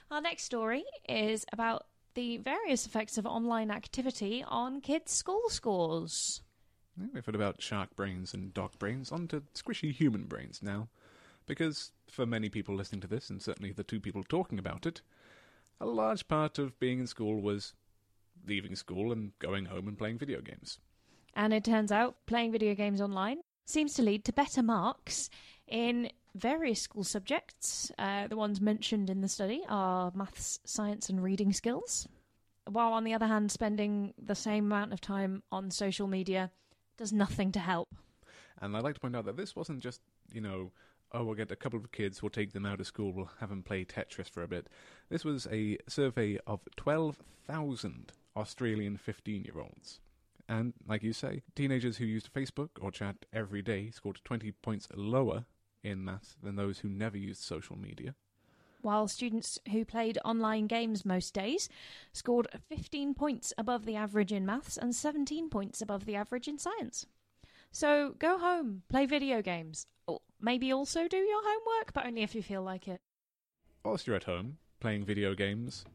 Our 0.09 0.21
next 0.21 0.43
story 0.43 0.85
is 1.09 1.45
about 1.51 1.87
the 2.13 2.37
various 2.37 2.85
effects 2.85 3.17
of 3.17 3.25
online 3.25 3.69
activity 3.69 4.45
on 4.47 4.79
kids' 4.79 5.11
school 5.11 5.49
scores. 5.49 6.41
Yeah, 6.97 7.07
We've 7.13 7.25
heard 7.25 7.35
about 7.35 7.61
shark 7.61 7.93
brains 7.93 8.33
and 8.33 8.53
dog 8.53 8.71
brains. 8.79 9.11
On 9.11 9.27
to 9.27 9.43
squishy 9.53 9.91
human 9.91 10.23
brains 10.23 10.61
now, 10.63 10.87
because 11.47 11.91
for 12.07 12.25
many 12.25 12.47
people 12.47 12.75
listening 12.75 13.01
to 13.01 13.07
this, 13.07 13.29
and 13.29 13.41
certainly 13.41 13.73
the 13.73 13.83
two 13.83 13.99
people 13.99 14.23
talking 14.23 14.57
about 14.57 14.85
it, 14.85 15.01
a 15.81 15.85
large 15.85 16.29
part 16.29 16.57
of 16.57 16.79
being 16.79 16.99
in 16.99 17.07
school 17.07 17.41
was 17.41 17.73
leaving 18.45 18.75
school 18.75 19.11
and 19.11 19.31
going 19.39 19.65
home 19.65 19.87
and 19.87 19.97
playing 19.97 20.17
video 20.17 20.41
games. 20.41 20.79
And 21.35 21.53
it 21.53 21.63
turns 21.63 21.91
out 21.91 22.17
playing 22.25 22.51
video 22.51 22.75
games 22.75 23.01
online 23.01 23.41
seems 23.65 23.93
to 23.93 24.01
lead 24.01 24.25
to 24.25 24.33
better 24.33 24.61
marks 24.61 25.29
in 25.67 26.09
various 26.35 26.81
school 26.81 27.03
subjects. 27.03 27.91
Uh, 27.97 28.27
the 28.27 28.35
ones 28.35 28.59
mentioned 28.59 29.09
in 29.09 29.21
the 29.21 29.27
study 29.27 29.61
are 29.69 30.11
maths, 30.13 30.59
science, 30.65 31.09
and 31.09 31.23
reading 31.23 31.53
skills. 31.53 32.07
While, 32.69 32.93
on 32.93 33.03
the 33.03 33.13
other 33.13 33.27
hand, 33.27 33.51
spending 33.51 34.13
the 34.21 34.35
same 34.35 34.65
amount 34.65 34.93
of 34.93 35.01
time 35.01 35.43
on 35.51 35.71
social 35.71 36.07
media 36.07 36.51
does 36.97 37.11
nothing 37.11 37.51
to 37.53 37.59
help. 37.59 37.89
And 38.61 38.75
I'd 38.77 38.83
like 38.83 38.95
to 38.95 38.99
point 38.99 39.15
out 39.15 39.25
that 39.25 39.37
this 39.37 39.55
wasn't 39.55 39.79
just, 39.79 40.01
you 40.31 40.41
know, 40.41 40.71
oh, 41.13 41.23
we'll 41.23 41.35
get 41.35 41.51
a 41.51 41.55
couple 41.55 41.79
of 41.79 41.91
kids, 41.91 42.21
we'll 42.21 42.29
take 42.29 42.53
them 42.53 42.65
out 42.65 42.79
of 42.79 42.87
school, 42.87 43.11
we'll 43.11 43.31
have 43.39 43.49
them 43.49 43.63
play 43.63 43.83
Tetris 43.83 44.29
for 44.29 44.43
a 44.43 44.47
bit. 44.47 44.67
This 45.09 45.25
was 45.25 45.47
a 45.51 45.77
survey 45.87 46.37
of 46.45 46.61
12,000 46.77 48.13
Australian 48.35 48.97
15 48.97 49.43
year 49.43 49.59
olds. 49.59 49.99
And, 50.47 50.73
like 50.87 51.03
you 51.03 51.13
say, 51.13 51.43
teenagers 51.55 51.97
who 51.97 52.05
used 52.05 52.33
Facebook 52.33 52.69
or 52.81 52.91
chat 52.91 53.25
every 53.31 53.61
day 53.61 53.89
scored 53.91 54.19
20 54.23 54.51
points 54.61 54.87
lower 54.95 55.45
in 55.83 56.03
maths 56.03 56.35
than 56.43 56.55
those 56.55 56.79
who 56.79 56.89
never 56.89 57.17
used 57.17 57.41
social 57.41 57.77
media. 57.77 58.15
While 58.81 59.07
students 59.07 59.59
who 59.71 59.85
played 59.85 60.17
online 60.25 60.65
games 60.67 61.05
most 61.05 61.33
days 61.33 61.69
scored 62.13 62.47
15 62.67 63.13
points 63.13 63.53
above 63.57 63.85
the 63.85 63.95
average 63.95 64.33
in 64.33 64.45
maths 64.45 64.75
and 64.75 64.95
17 64.95 65.49
points 65.49 65.81
above 65.81 66.05
the 66.05 66.15
average 66.15 66.47
in 66.47 66.57
science. 66.57 67.05
So 67.71 68.15
go 68.17 68.37
home, 68.39 68.81
play 68.89 69.05
video 69.05 69.41
games. 69.41 69.85
Or 70.07 70.19
maybe 70.39 70.73
also 70.73 71.07
do 71.07 71.17
your 71.17 71.41
homework, 71.43 71.93
but 71.93 72.05
only 72.05 72.23
if 72.23 72.33
you 72.33 72.41
feel 72.41 72.63
like 72.63 72.87
it. 72.87 73.01
Whilst 73.85 74.07
you're 74.07 74.15
at 74.15 74.23
home 74.23 74.57
playing 74.79 75.05
video 75.05 75.35
games, 75.35 75.85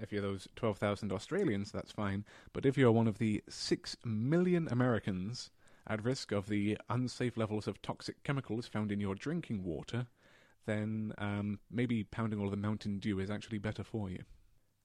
if 0.00 0.12
you're 0.12 0.22
those 0.22 0.48
12,000 0.56 1.12
Australians, 1.12 1.70
that's 1.72 1.92
fine. 1.92 2.24
But 2.52 2.66
if 2.66 2.76
you're 2.76 2.92
one 2.92 3.08
of 3.08 3.18
the 3.18 3.42
6 3.48 3.96
million 4.04 4.68
Americans 4.70 5.50
at 5.86 6.04
risk 6.04 6.32
of 6.32 6.48
the 6.48 6.78
unsafe 6.88 7.36
levels 7.36 7.66
of 7.66 7.82
toxic 7.82 8.22
chemicals 8.24 8.66
found 8.66 8.92
in 8.92 9.00
your 9.00 9.14
drinking 9.14 9.64
water, 9.64 10.06
then 10.66 11.12
um, 11.18 11.58
maybe 11.70 12.04
pounding 12.04 12.40
all 12.40 12.50
the 12.50 12.56
Mountain 12.56 12.98
Dew 12.98 13.18
is 13.18 13.30
actually 13.30 13.58
better 13.58 13.82
for 13.82 14.08
you. 14.08 14.22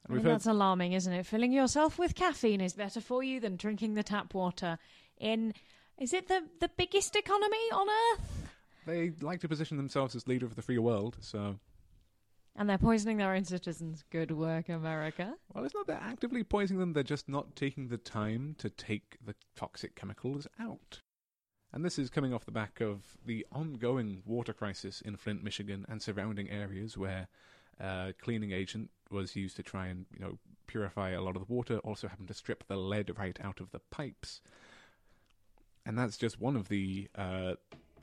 I 0.10 0.14
mean, 0.14 0.24
that's 0.24 0.46
alarming, 0.46 0.94
isn't 0.94 1.12
it? 1.12 1.26
Filling 1.26 1.52
yourself 1.52 2.00
with 2.00 2.16
caffeine 2.16 2.62
is 2.62 2.74
better 2.74 3.02
for 3.02 3.24
you 3.24 3.40
than 3.40 3.58
drinking 3.58 3.96
the 3.96 4.04
tap 4.04 4.34
water 4.34 4.80
in 5.18 5.54
is 5.98 6.14
it 6.14 6.28
the 6.28 6.44
the 6.60 6.70
biggest 6.78 7.16
economy 7.16 7.58
on 7.74 7.88
earth? 7.90 8.50
They 8.86 9.12
like 9.22 9.42
to 9.42 9.50
position 9.50 9.78
themselves 9.78 10.16
as 10.16 10.28
leader 10.28 10.46
of 10.46 10.56
the 10.56 10.62
free 10.62 10.78
world, 10.78 11.18
so. 11.20 11.60
And 12.58 12.68
they're 12.68 12.80
poisoning 12.80 13.18
their 13.18 13.34
own 13.34 13.46
citizens. 13.46 14.04
Good 14.10 14.32
work, 14.32 14.68
America. 14.68 15.36
Well, 15.54 15.64
it's 15.64 15.76
not 15.76 15.86
that 15.88 16.00
they're 16.00 16.10
actively 16.10 16.44
poisoning 16.44 16.80
them, 16.80 16.94
they're 16.94 17.04
just 17.04 17.30
not 17.30 17.56
taking 17.56 17.88
the 17.88 17.98
time 17.98 18.56
to 18.58 18.70
take 18.70 19.18
the 19.24 19.36
toxic 19.56 19.96
chemicals 19.96 20.48
out. 20.60 21.02
And 21.72 21.86
this 21.86 22.00
is 22.00 22.10
coming 22.10 22.34
off 22.34 22.46
the 22.46 22.52
back 22.52 22.82
of 22.82 23.18
the 23.26 23.46
ongoing 23.52 24.24
water 24.26 24.54
crisis 24.54 25.02
in 25.02 25.18
Flint, 25.18 25.44
Michigan, 25.44 25.86
and 25.88 26.02
surrounding 26.02 26.50
areas 26.50 26.98
where 26.98 27.28
uh, 27.80 28.14
cleaning 28.20 28.52
agent 28.52 28.90
was 29.12 29.36
used 29.36 29.56
to 29.58 29.64
try 29.64 29.88
and 29.88 30.06
you 30.14 30.20
know 30.20 30.38
purify 30.66 31.12
a 31.12 31.22
lot 31.22 31.36
of 31.36 31.46
the 31.46 31.54
water. 31.54 31.78
Also 31.80 32.08
happened 32.08 32.30
to 32.30 32.34
strip 32.34 32.64
the 32.68 32.78
lead 32.78 33.12
right 33.18 33.38
out 33.44 33.60
of 33.60 33.72
the 33.72 33.80
pipes, 33.92 34.42
and 35.86 35.98
that's 35.98 36.18
just 36.18 36.40
one 36.40 36.56
of 36.56 36.70
the 36.70 37.08
uh, 37.16 37.54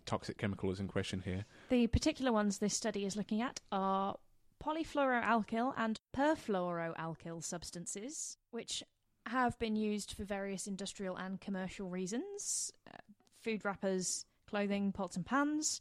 toxic 0.06 0.38
chemicals 0.38 0.78
in 0.78 0.86
question 0.86 1.22
here. 1.24 1.44
The 1.70 1.86
particular 1.86 2.32
ones 2.32 2.58
this 2.58 2.76
study 2.76 3.04
is 3.04 3.16
looking 3.16 3.42
at 3.42 3.60
are 3.72 4.16
polyfluoroalkyl 4.62 5.74
and 5.76 6.00
perfluoroalkyl 6.16 7.42
substances, 7.42 8.36
which 8.50 8.82
have 9.26 9.58
been 9.58 9.76
used 9.76 10.12
for 10.12 10.24
various 10.24 10.66
industrial 10.66 11.16
and 11.16 11.40
commercial 11.40 11.88
reasons 11.88 12.72
uh, 12.92 12.98
food 13.42 13.64
wrappers, 13.64 14.26
clothing, 14.48 14.92
pots, 14.92 15.16
and 15.16 15.26
pans. 15.26 15.80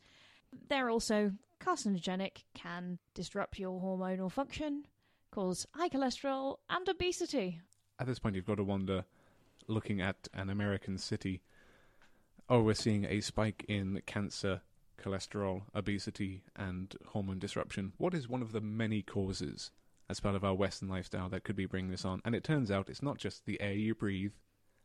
They're 0.70 0.90
also 0.90 1.32
carcinogenic, 1.60 2.44
can 2.54 3.00
disrupt 3.14 3.58
your 3.58 3.80
hormonal 3.82 4.32
function, 4.32 4.86
cause 5.32 5.66
high 5.74 5.90
cholesterol 5.90 6.58
and 6.70 6.88
obesity. 6.88 7.62
At 8.00 8.08
this 8.08 8.20
point, 8.20 8.36
you've 8.36 8.46
got 8.46 8.58
to 8.58 8.64
wonder 8.64 9.06
looking 9.68 10.02
at 10.02 10.28
an 10.34 10.50
American 10.50 10.98
city 10.98 11.42
oh, 12.50 12.62
we're 12.62 12.74
seeing 12.74 13.06
a 13.06 13.22
spike 13.22 13.66
in 13.68 14.02
cancer, 14.06 14.62
cholesterol, 15.04 15.64
obesity, 15.76 16.44
and 16.56 16.96
hormone 17.08 17.40
disruption. 17.40 17.94
What 17.98 18.14
is 18.14 18.28
one 18.28 18.42
of 18.42 18.52
the 18.52 18.62
many 18.62 19.02
causes 19.02 19.72
as 20.10 20.20
part 20.20 20.36
of 20.36 20.44
our 20.44 20.54
Western 20.54 20.88
lifestyle 20.88 21.30
that 21.30 21.44
could 21.44 21.56
be 21.56 21.66
bringing 21.66 21.92
this 21.92 22.06
on? 22.06 22.22
And 22.24 22.34
it 22.34 22.44
turns 22.44 22.72
out 22.72 22.90
it's 22.90 23.04
not 23.04 23.18
just 23.18 23.46
the 23.46 23.60
air 23.62 23.74
you 23.74 23.94
breathe 23.94 24.34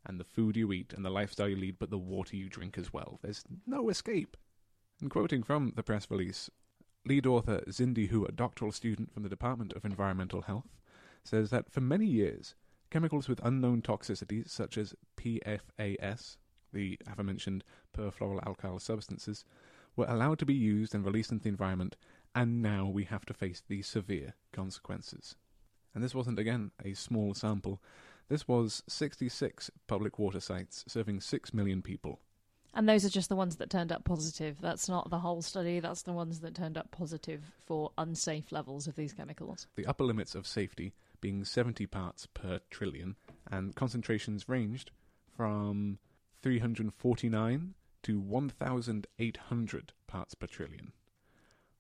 and 0.04 0.18
the 0.18 0.24
food 0.24 0.56
you 0.56 0.72
eat 0.72 0.92
and 0.94 1.04
the 1.04 1.10
lifestyle 1.10 1.48
you 1.48 1.56
lead, 1.56 1.76
but 1.78 1.90
the 1.90 1.98
water 1.98 2.36
you 2.36 2.48
drink 2.48 2.78
as 2.78 2.92
well. 2.92 3.18
There's 3.22 3.44
no 3.66 3.88
escape. 3.88 4.36
And 5.00 5.10
quoting 5.10 5.42
from 5.42 5.72
the 5.76 5.82
press 5.82 6.10
release, 6.10 6.50
lead 7.04 7.26
author 7.26 7.62
Xindi 7.68 8.08
Hu, 8.08 8.24
a 8.24 8.32
doctoral 8.32 8.72
student 8.72 9.12
from 9.12 9.22
the 9.22 9.28
Department 9.28 9.72
of 9.74 9.84
Environmental 9.84 10.42
Health, 10.42 10.76
says 11.24 11.50
that 11.50 11.70
for 11.70 11.80
many 11.80 12.06
years, 12.06 12.54
chemicals 12.90 13.28
with 13.28 13.40
unknown 13.44 13.82
toxicities 13.82 14.48
such 14.48 14.78
as 14.78 14.94
PFAS, 15.16 16.36
the 16.72 16.98
aforementioned 17.06 17.64
perfluoroalkyl 17.96 18.80
substances, 18.80 19.44
were 19.98 20.06
allowed 20.08 20.38
to 20.38 20.46
be 20.46 20.54
used 20.54 20.94
and 20.94 21.04
released 21.04 21.32
into 21.32 21.42
the 21.42 21.50
environment, 21.50 21.96
and 22.34 22.62
now 22.62 22.86
we 22.86 23.04
have 23.04 23.26
to 23.26 23.34
face 23.34 23.62
the 23.66 23.82
severe 23.82 24.34
consequences. 24.52 25.34
And 25.94 26.02
this 26.02 26.14
wasn't, 26.14 26.38
again, 26.38 26.70
a 26.84 26.94
small 26.94 27.34
sample. 27.34 27.82
This 28.28 28.46
was 28.46 28.82
66 28.88 29.70
public 29.86 30.18
water 30.18 30.40
sites 30.40 30.84
serving 30.86 31.20
6 31.20 31.52
million 31.52 31.82
people. 31.82 32.20
And 32.74 32.88
those 32.88 33.04
are 33.04 33.10
just 33.10 33.28
the 33.28 33.36
ones 33.36 33.56
that 33.56 33.70
turned 33.70 33.90
up 33.90 34.04
positive. 34.04 34.60
That's 34.60 34.88
not 34.88 35.10
the 35.10 35.18
whole 35.18 35.42
study, 35.42 35.80
that's 35.80 36.02
the 36.02 36.12
ones 36.12 36.40
that 36.40 36.54
turned 36.54 36.78
up 36.78 36.90
positive 36.90 37.42
for 37.66 37.90
unsafe 37.98 38.52
levels 38.52 38.86
of 38.86 38.94
these 38.94 39.12
chemicals. 39.12 39.66
The 39.74 39.86
upper 39.86 40.04
limits 40.04 40.34
of 40.34 40.46
safety 40.46 40.92
being 41.20 41.44
70 41.44 41.86
parts 41.86 42.26
per 42.26 42.60
trillion, 42.70 43.16
and 43.50 43.74
concentrations 43.74 44.48
ranged 44.48 44.92
from 45.36 45.98
349 46.42 47.74
to 48.02 48.20
1,800 48.20 49.92
parts 50.06 50.34
per 50.34 50.46
trillion. 50.46 50.92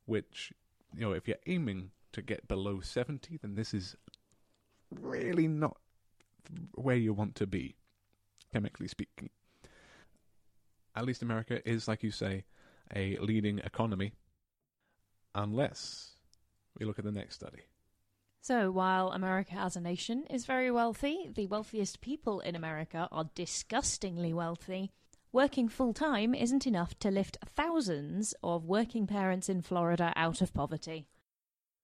Which, 0.06 0.52
you 0.94 1.02
know, 1.02 1.12
if 1.12 1.28
you're 1.28 1.36
aiming 1.46 1.90
to 2.12 2.22
get 2.22 2.48
below 2.48 2.80
70, 2.80 3.38
then 3.38 3.54
this 3.54 3.74
is 3.74 3.96
really 4.90 5.48
not 5.48 5.76
where 6.74 6.96
you 6.96 7.12
want 7.12 7.34
to 7.36 7.46
be, 7.46 7.76
chemically 8.52 8.88
speaking. 8.88 9.30
At 10.94 11.04
least 11.04 11.22
America 11.22 11.66
is, 11.68 11.86
like 11.86 12.02
you 12.02 12.10
say, 12.10 12.44
a 12.94 13.18
leading 13.18 13.58
economy, 13.58 14.12
unless 15.34 16.12
we 16.78 16.86
look 16.86 16.98
at 16.98 17.04
the 17.04 17.12
next 17.12 17.34
study. 17.34 17.62
So, 18.40 18.70
while 18.70 19.10
America 19.10 19.54
as 19.56 19.76
a 19.76 19.80
nation 19.80 20.24
is 20.30 20.46
very 20.46 20.70
wealthy, 20.70 21.28
the 21.34 21.46
wealthiest 21.46 22.00
people 22.00 22.40
in 22.40 22.56
America 22.56 23.08
are 23.12 23.28
disgustingly 23.34 24.32
wealthy. 24.32 24.90
Working 25.32 25.68
full 25.68 25.92
time 25.92 26.34
isn't 26.34 26.66
enough 26.66 26.98
to 27.00 27.10
lift 27.10 27.36
thousands 27.44 28.34
of 28.42 28.64
working 28.64 29.06
parents 29.06 29.48
in 29.48 29.60
Florida 29.60 30.12
out 30.16 30.40
of 30.40 30.54
poverty. 30.54 31.06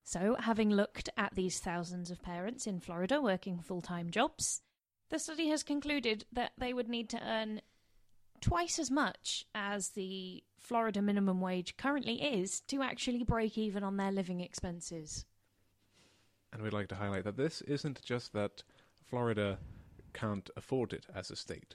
So, 0.03 0.37
having 0.39 0.71
looked 0.71 1.11
at 1.17 1.35
these 1.35 1.61
thousands 1.61 2.11
of 2.11 2.23
parents 2.23 2.67
in 2.67 2.81
Florida 2.81 3.21
working 3.21 3.59
full 3.59 3.83
time 3.83 4.11
jobs, 4.11 4.63
the 5.11 5.19
study 5.19 5.49
has 5.49 5.63
concluded 5.63 6.25
that 6.33 6.53
they 6.57 6.73
would 6.73 6.89
need 6.89 7.11
to 7.11 7.23
earn 7.23 7.61
twice 8.41 8.79
as 8.79 8.91
much 8.91 9.47
as 9.55 9.91
the 9.91 10.43
Florida 10.59 11.03
minimum 11.03 11.41
wage 11.41 11.77
currently 11.77 12.23
is 12.23 12.61
to 12.63 12.83
actually 12.83 13.25
break 13.25 13.59
even 13.59 13.85
on 13.85 13.97
their 13.99 14.13
living 14.13 14.41
expenses. 14.41 15.27
And 16.53 16.63
we'd 16.63 16.73
like 16.73 16.89
to 16.89 16.95
highlight 16.95 17.25
that 17.25 17.37
this 17.37 17.61
isn't 17.63 18.03
just 18.03 18.33
that 18.33 18.63
Florida 19.03 19.59
can't 20.15 20.49
afford 20.57 20.93
it 20.93 21.07
as 21.15 21.31
a 21.31 21.37
state, 21.37 21.75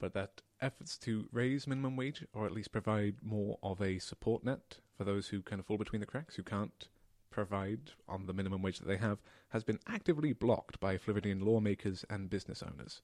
but 0.00 0.14
that 0.14 0.42
efforts 0.60 0.98
to 0.98 1.28
raise 1.30 1.66
minimum 1.66 1.96
wage, 1.96 2.24
or 2.32 2.46
at 2.46 2.52
least 2.52 2.72
provide 2.72 3.16
more 3.22 3.58
of 3.62 3.80
a 3.80 3.98
support 3.98 4.44
net 4.44 4.78
for 4.96 5.04
those 5.04 5.28
who 5.28 5.42
kind 5.42 5.60
of 5.60 5.66
fall 5.66 5.78
between 5.78 6.00
the 6.00 6.06
cracks, 6.06 6.34
who 6.34 6.42
can't 6.42 6.88
provide 7.30 7.92
on 8.08 8.26
the 8.26 8.32
minimum 8.32 8.62
wage 8.62 8.78
that 8.78 8.88
they 8.88 8.96
have, 8.96 9.18
has 9.50 9.62
been 9.62 9.78
actively 9.86 10.32
blocked 10.32 10.80
by 10.80 10.98
Floridian 10.98 11.40
lawmakers 11.40 12.04
and 12.10 12.28
business 12.28 12.62
owners. 12.62 13.02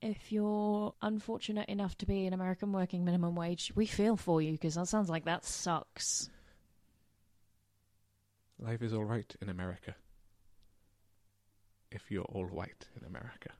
If 0.00 0.30
you're 0.30 0.94
unfortunate 1.02 1.68
enough 1.68 1.96
to 1.98 2.06
be 2.06 2.26
an 2.26 2.32
American 2.32 2.72
working 2.72 3.04
minimum 3.04 3.34
wage, 3.34 3.72
we 3.74 3.86
feel 3.86 4.16
for 4.16 4.40
you 4.40 4.52
because 4.52 4.74
that 4.74 4.86
sounds 4.88 5.08
like 5.08 5.24
that 5.24 5.44
sucks. 5.44 6.28
Life 8.58 8.82
is 8.82 8.92
all 8.92 9.04
right 9.04 9.34
in 9.40 9.48
America 9.48 9.96
if 11.90 12.10
you're 12.10 12.24
all 12.24 12.46
white 12.46 12.88
in 13.00 13.06
America. 13.06 13.50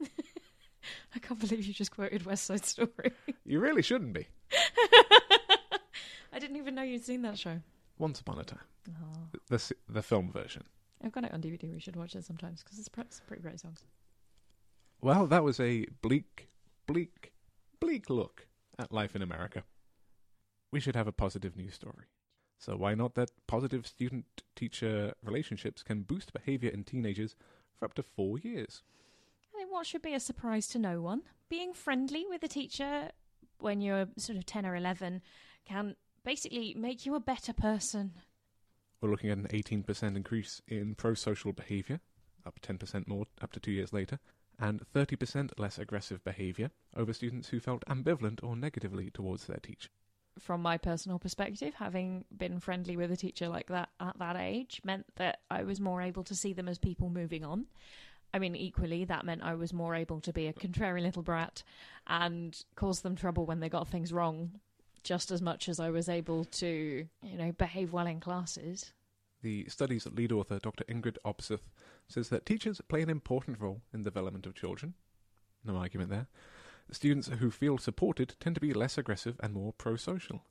I 1.14 1.18
can't 1.18 1.40
believe 1.40 1.64
you 1.66 1.74
just 1.74 1.90
quoted 1.90 2.24
West 2.24 2.44
Side 2.44 2.64
Story. 2.64 3.12
You 3.44 3.60
really 3.60 3.82
shouldn't 3.82 4.12
be. 4.12 4.26
I 6.32 6.38
didn't 6.38 6.56
even 6.56 6.74
know 6.74 6.82
you'd 6.82 7.04
seen 7.04 7.22
that 7.22 7.38
show. 7.38 7.60
Once 7.98 8.20
upon 8.20 8.38
a 8.38 8.44
time. 8.44 8.60
Oh. 8.88 9.38
The, 9.48 9.74
the 9.88 10.02
film 10.02 10.30
version. 10.32 10.64
I've 11.02 11.12
got 11.12 11.24
it 11.24 11.32
on 11.32 11.40
DVD. 11.40 11.72
We 11.72 11.80
should 11.80 11.96
watch 11.96 12.14
it 12.14 12.24
sometimes 12.24 12.62
because 12.62 12.78
it's, 12.78 12.88
pretty 12.88 13.42
great 13.42 13.60
songs. 13.60 13.84
Well, 15.00 15.26
that 15.26 15.44
was 15.44 15.58
a 15.58 15.86
bleak, 16.02 16.48
bleak, 16.86 17.32
bleak 17.80 18.10
look 18.10 18.46
at 18.78 18.92
life 18.92 19.16
in 19.16 19.22
America. 19.22 19.64
We 20.70 20.80
should 20.80 20.96
have 20.96 21.08
a 21.08 21.12
positive 21.12 21.56
news 21.56 21.74
story. 21.74 22.06
So 22.58 22.76
why 22.76 22.94
not 22.94 23.14
that 23.14 23.30
positive 23.46 23.86
student 23.86 24.26
teacher 24.54 25.14
relationships 25.24 25.82
can 25.82 26.02
boost 26.02 26.34
behavior 26.34 26.70
in 26.70 26.84
teenagers 26.84 27.34
for 27.74 27.86
up 27.86 27.94
to 27.94 28.02
four 28.02 28.38
years? 28.38 28.82
I 29.70 29.72
mean, 29.72 29.78
what 29.78 29.86
should 29.86 30.02
be 30.02 30.14
a 30.14 30.20
surprise 30.20 30.66
to 30.68 30.78
no 30.80 31.00
one? 31.00 31.22
Being 31.48 31.74
friendly 31.74 32.26
with 32.28 32.42
a 32.42 32.48
teacher 32.48 33.10
when 33.60 33.80
you're 33.80 34.08
sort 34.16 34.36
of 34.36 34.44
10 34.44 34.66
or 34.66 34.74
11 34.74 35.22
can 35.64 35.94
basically 36.24 36.74
make 36.76 37.06
you 37.06 37.14
a 37.14 37.20
better 37.20 37.52
person. 37.52 38.12
We're 39.00 39.10
looking 39.10 39.30
at 39.30 39.38
an 39.38 39.46
18% 39.46 40.16
increase 40.16 40.60
in 40.66 40.96
pro 40.96 41.14
social 41.14 41.52
behaviour, 41.52 42.00
up 42.44 42.60
10% 42.60 43.06
more 43.06 43.26
up 43.40 43.52
to 43.52 43.60
two 43.60 43.70
years 43.70 43.92
later, 43.92 44.18
and 44.58 44.82
30% 44.92 45.50
less 45.58 45.78
aggressive 45.78 46.24
behaviour 46.24 46.70
over 46.96 47.12
students 47.12 47.48
who 47.50 47.60
felt 47.60 47.84
ambivalent 47.84 48.42
or 48.42 48.56
negatively 48.56 49.10
towards 49.10 49.46
their 49.46 49.60
teacher. 49.62 49.90
From 50.38 50.62
my 50.62 50.78
personal 50.78 51.18
perspective, 51.18 51.74
having 51.74 52.24
been 52.36 52.60
friendly 52.60 52.96
with 52.96 53.12
a 53.12 53.16
teacher 53.16 53.48
like 53.48 53.68
that 53.68 53.90
at 54.00 54.18
that 54.18 54.36
age 54.36 54.80
meant 54.84 55.06
that 55.16 55.40
I 55.50 55.62
was 55.62 55.80
more 55.80 56.02
able 56.02 56.24
to 56.24 56.34
see 56.34 56.52
them 56.52 56.68
as 56.68 56.78
people 56.78 57.08
moving 57.08 57.44
on. 57.44 57.66
I 58.32 58.38
mean, 58.38 58.54
equally, 58.54 59.04
that 59.04 59.24
meant 59.24 59.42
I 59.42 59.54
was 59.54 59.72
more 59.72 59.94
able 59.94 60.20
to 60.20 60.32
be 60.32 60.46
a 60.46 60.52
contrary 60.52 61.02
little 61.02 61.22
brat 61.22 61.62
and 62.06 62.56
cause 62.76 63.00
them 63.00 63.16
trouble 63.16 63.44
when 63.44 63.60
they 63.60 63.68
got 63.68 63.88
things 63.88 64.12
wrong, 64.12 64.52
just 65.02 65.30
as 65.30 65.42
much 65.42 65.68
as 65.68 65.80
I 65.80 65.90
was 65.90 66.08
able 66.08 66.44
to, 66.44 67.06
you 67.22 67.36
know, 67.36 67.52
behave 67.52 67.92
well 67.92 68.06
in 68.06 68.20
classes. 68.20 68.92
The 69.42 69.66
study's 69.68 70.06
lead 70.06 70.32
author, 70.32 70.58
Dr. 70.58 70.84
Ingrid 70.84 71.16
Obsuth, 71.24 71.70
says 72.06 72.28
that 72.28 72.44
teachers 72.44 72.80
play 72.88 73.02
an 73.02 73.10
important 73.10 73.60
role 73.60 73.80
in 73.92 74.02
the 74.02 74.10
development 74.10 74.46
of 74.46 74.54
children. 74.54 74.94
No 75.64 75.76
argument 75.76 76.10
there. 76.10 76.26
Students 76.90 77.28
who 77.28 77.50
feel 77.50 77.78
supported 77.78 78.34
tend 78.40 78.56
to 78.56 78.60
be 78.60 78.72
less 78.72 78.98
aggressive 78.98 79.36
and 79.40 79.54
more 79.54 79.72
pro 79.72 79.96
social, 79.96 80.42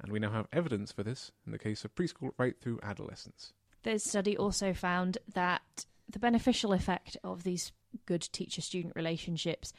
and 0.00 0.12
we 0.12 0.18
now 0.18 0.30
have 0.30 0.46
evidence 0.52 0.92
for 0.92 1.02
this 1.02 1.32
in 1.44 1.52
the 1.52 1.58
case 1.58 1.84
of 1.84 1.94
preschool 1.94 2.30
right 2.38 2.58
through 2.60 2.80
adolescence. 2.82 3.52
The 3.82 3.98
study 3.98 4.36
also 4.36 4.72
found 4.72 5.18
that 5.34 5.86
the 6.08 6.18
beneficial 6.18 6.72
effect 6.72 7.16
of 7.22 7.44
these 7.44 7.72
good 8.06 8.22
teacher 8.32 8.60
student 8.60 8.94
relationships 8.96 9.72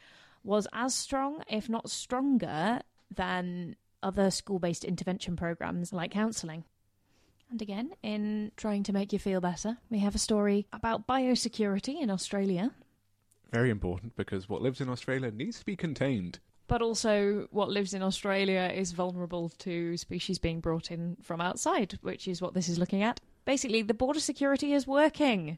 was 0.44 0.68
as 0.74 0.94
strong, 0.96 1.44
if 1.50 1.68
not 1.68 1.90
stronger, 1.90 2.82
than 3.14 3.76
other 4.02 4.32
school 4.32 4.60
based 4.60 4.84
intervention 4.84 5.36
programs 5.36 5.92
like 5.92 6.12
counselling. 6.12 6.64
And 7.52 7.62
again, 7.62 7.92
in 8.04 8.52
trying 8.58 8.84
to 8.84 8.94
make 8.94 9.12
you 9.12 9.20
feel 9.20 9.42
better, 9.42 9.78
we 9.90 10.00
have 10.00 10.16
a 10.16 10.20
story 10.20 10.68
about 10.72 11.08
biosecurity 11.08 12.00
in 12.00 12.10
Australia. 12.12 12.72
Very 13.52 13.72
important 13.72 14.16
because 14.16 14.48
what 14.48 14.62
lives 14.62 14.80
in 14.80 14.90
Australia 14.90 15.32
needs 15.32 15.60
to 15.60 15.66
be 15.66 15.76
contained. 15.76 16.40
But 16.68 16.84
also, 16.84 17.48
what 17.50 17.70
lives 17.70 17.96
in 17.96 18.04
Australia 18.04 18.72
is 18.72 18.92
vulnerable 18.92 19.50
to 19.58 19.98
species 19.98 20.38
being 20.38 20.60
brought 20.60 20.92
in 20.92 21.18
from 21.24 21.42
outside, 21.42 21.98
which 22.04 22.28
is 22.28 22.44
what 22.44 22.54
this 22.54 22.70
is 22.70 22.78
looking 22.78 23.02
at. 23.02 23.20
Basically, 23.44 23.82
the 23.82 23.96
border 23.96 24.20
security 24.20 24.74
is 24.74 24.86
working. 24.86 25.58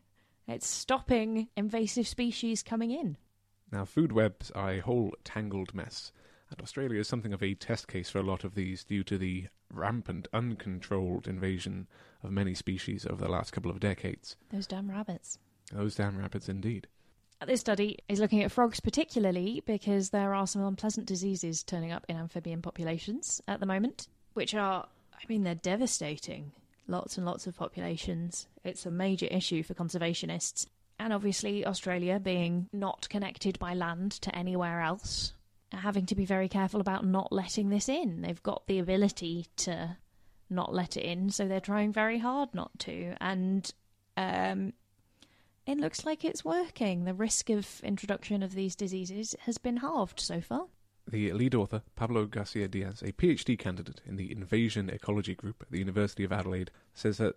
It's 0.51 0.67
stopping 0.67 1.47
invasive 1.55 2.09
species 2.09 2.61
coming 2.61 2.91
in. 2.91 3.15
Now, 3.71 3.85
food 3.85 4.11
webs 4.11 4.51
are 4.51 4.71
a 4.71 4.79
whole 4.81 5.13
tangled 5.23 5.73
mess, 5.73 6.11
and 6.49 6.59
Australia 6.61 6.99
is 6.99 7.07
something 7.07 7.31
of 7.31 7.41
a 7.41 7.53
test 7.53 7.87
case 7.87 8.09
for 8.09 8.19
a 8.19 8.23
lot 8.23 8.43
of 8.43 8.53
these 8.53 8.83
due 8.83 9.05
to 9.05 9.17
the 9.17 9.47
rampant, 9.73 10.27
uncontrolled 10.33 11.25
invasion 11.25 11.87
of 12.21 12.31
many 12.31 12.53
species 12.53 13.05
over 13.05 13.23
the 13.23 13.31
last 13.31 13.51
couple 13.51 13.71
of 13.71 13.79
decades. 13.79 14.35
Those 14.49 14.67
damn 14.67 14.91
rabbits. 14.91 15.39
Those 15.71 15.95
damn 15.95 16.17
rabbits, 16.17 16.49
indeed. 16.49 16.87
This 17.47 17.61
study 17.61 17.99
is 18.09 18.19
looking 18.19 18.43
at 18.43 18.51
frogs 18.51 18.81
particularly 18.81 19.63
because 19.65 20.09
there 20.09 20.35
are 20.35 20.45
some 20.45 20.65
unpleasant 20.65 21.07
diseases 21.07 21.63
turning 21.63 21.93
up 21.93 22.05
in 22.09 22.17
amphibian 22.17 22.61
populations 22.61 23.41
at 23.47 23.61
the 23.61 23.65
moment, 23.65 24.09
which 24.33 24.53
are, 24.53 24.89
I 25.13 25.23
mean, 25.29 25.43
they're 25.43 25.55
devastating 25.55 26.51
lots 26.91 27.17
and 27.17 27.25
lots 27.25 27.47
of 27.47 27.55
populations. 27.55 28.47
It's 28.63 28.85
a 28.85 28.91
major 28.91 29.27
issue 29.27 29.63
for 29.63 29.73
conservationists. 29.73 30.67
And 30.99 31.11
obviously, 31.13 31.65
Australia 31.65 32.19
being 32.19 32.67
not 32.71 33.09
connected 33.09 33.57
by 33.57 33.73
land 33.73 34.11
to 34.21 34.35
anywhere 34.35 34.81
else, 34.81 35.33
having 35.71 36.05
to 36.05 36.15
be 36.15 36.25
very 36.25 36.47
careful 36.47 36.79
about 36.79 37.05
not 37.05 37.31
letting 37.31 37.69
this 37.69 37.89
in. 37.89 38.21
They've 38.21 38.43
got 38.43 38.67
the 38.67 38.77
ability 38.77 39.47
to 39.57 39.97
not 40.49 40.73
let 40.73 40.97
it 40.97 41.03
in, 41.03 41.31
so 41.31 41.47
they're 41.47 41.59
trying 41.59 41.91
very 41.91 42.19
hard 42.19 42.53
not 42.53 42.77
to. 42.79 43.15
And 43.19 43.73
um, 44.15 44.73
it 45.65 45.77
looks 45.77 46.05
like 46.05 46.23
it's 46.23 46.45
working. 46.45 47.05
The 47.05 47.13
risk 47.13 47.49
of 47.49 47.81
introduction 47.83 48.43
of 48.43 48.53
these 48.53 48.75
diseases 48.75 49.35
has 49.41 49.57
been 49.57 49.77
halved 49.77 50.19
so 50.19 50.41
far. 50.41 50.67
The 51.11 51.33
lead 51.33 51.55
author, 51.55 51.81
Pablo 51.97 52.25
Garcia 52.25 52.69
Diaz, 52.69 53.01
a 53.01 53.11
PhD 53.11 53.59
candidate 53.59 53.99
in 54.05 54.15
the 54.15 54.31
Invasion 54.31 54.89
Ecology 54.89 55.35
Group 55.35 55.57
at 55.61 55.69
the 55.69 55.79
University 55.79 56.23
of 56.23 56.31
Adelaide, 56.31 56.71
says 56.93 57.17
that 57.17 57.35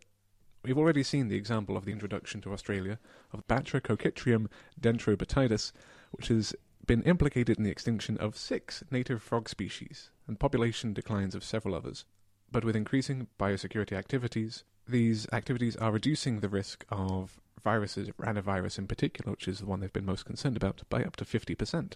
we've 0.63 0.79
already 0.79 1.03
seen 1.03 1.27
the 1.27 1.37
example 1.37 1.77
of 1.77 1.85
the 1.85 1.91
introduction 1.91 2.41
to 2.43 2.53
Australia 2.53 3.01
of 3.33 3.45
Batrachochytrium 3.49 4.47
dendrobatidis, 4.81 5.73
which 6.13 6.29
has 6.29 6.55
been 6.87 7.03
implicated 7.03 7.59
in 7.59 7.65
the 7.65 7.71
extinction 7.71 8.17
of 8.19 8.37
six 8.37 8.85
native 8.93 9.21
frog 9.21 9.49
species 9.49 10.11
and 10.29 10.39
population 10.39 10.93
declines 10.93 11.35
of 11.35 11.43
several 11.43 11.75
others. 11.75 12.05
But 12.53 12.65
with 12.65 12.77
increasing 12.77 13.27
biosecurity 13.41 13.97
activities, 13.97 14.63
these 14.87 15.27
activities 15.33 15.75
are 15.75 15.91
reducing 15.91 16.39
the 16.39 16.49
risk 16.49 16.85
of 16.91 17.41
viruses, 17.65 18.09
ranavirus 18.21 18.79
in 18.79 18.87
particular, 18.87 19.33
which 19.33 19.49
is 19.49 19.59
the 19.59 19.67
one 19.67 19.81
they've 19.81 19.93
been 19.93 20.07
most 20.07 20.27
concerned 20.27 20.57
about, 20.57 20.83
by 20.89 21.03
up 21.03 21.17
to 21.17 21.25
50%. 21.25 21.95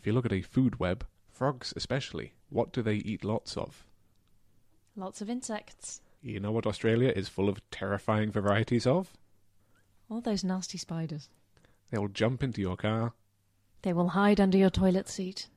If 0.00 0.06
you 0.06 0.14
look 0.14 0.24
at 0.24 0.32
a 0.32 0.40
food 0.40 0.80
web, 0.80 1.06
frogs 1.30 1.74
especially, 1.76 2.32
what 2.48 2.72
do 2.72 2.80
they 2.80 2.94
eat 2.94 3.22
lots 3.22 3.54
of? 3.54 3.84
Lots 4.96 5.20
of 5.20 5.28
insects. 5.28 6.00
You 6.22 6.40
know 6.40 6.52
what 6.52 6.66
Australia 6.66 7.12
is 7.14 7.28
full 7.28 7.50
of 7.50 7.60
terrifying 7.70 8.32
varieties 8.32 8.86
of? 8.86 9.12
All 10.08 10.22
those 10.22 10.42
nasty 10.42 10.78
spiders. 10.78 11.28
They'll 11.90 12.08
jump 12.08 12.42
into 12.42 12.62
your 12.62 12.78
car. 12.78 13.12
They 13.82 13.92
will 13.92 14.08
hide 14.08 14.40
under 14.40 14.56
your 14.56 14.70
toilet 14.70 15.06
seat. 15.06 15.48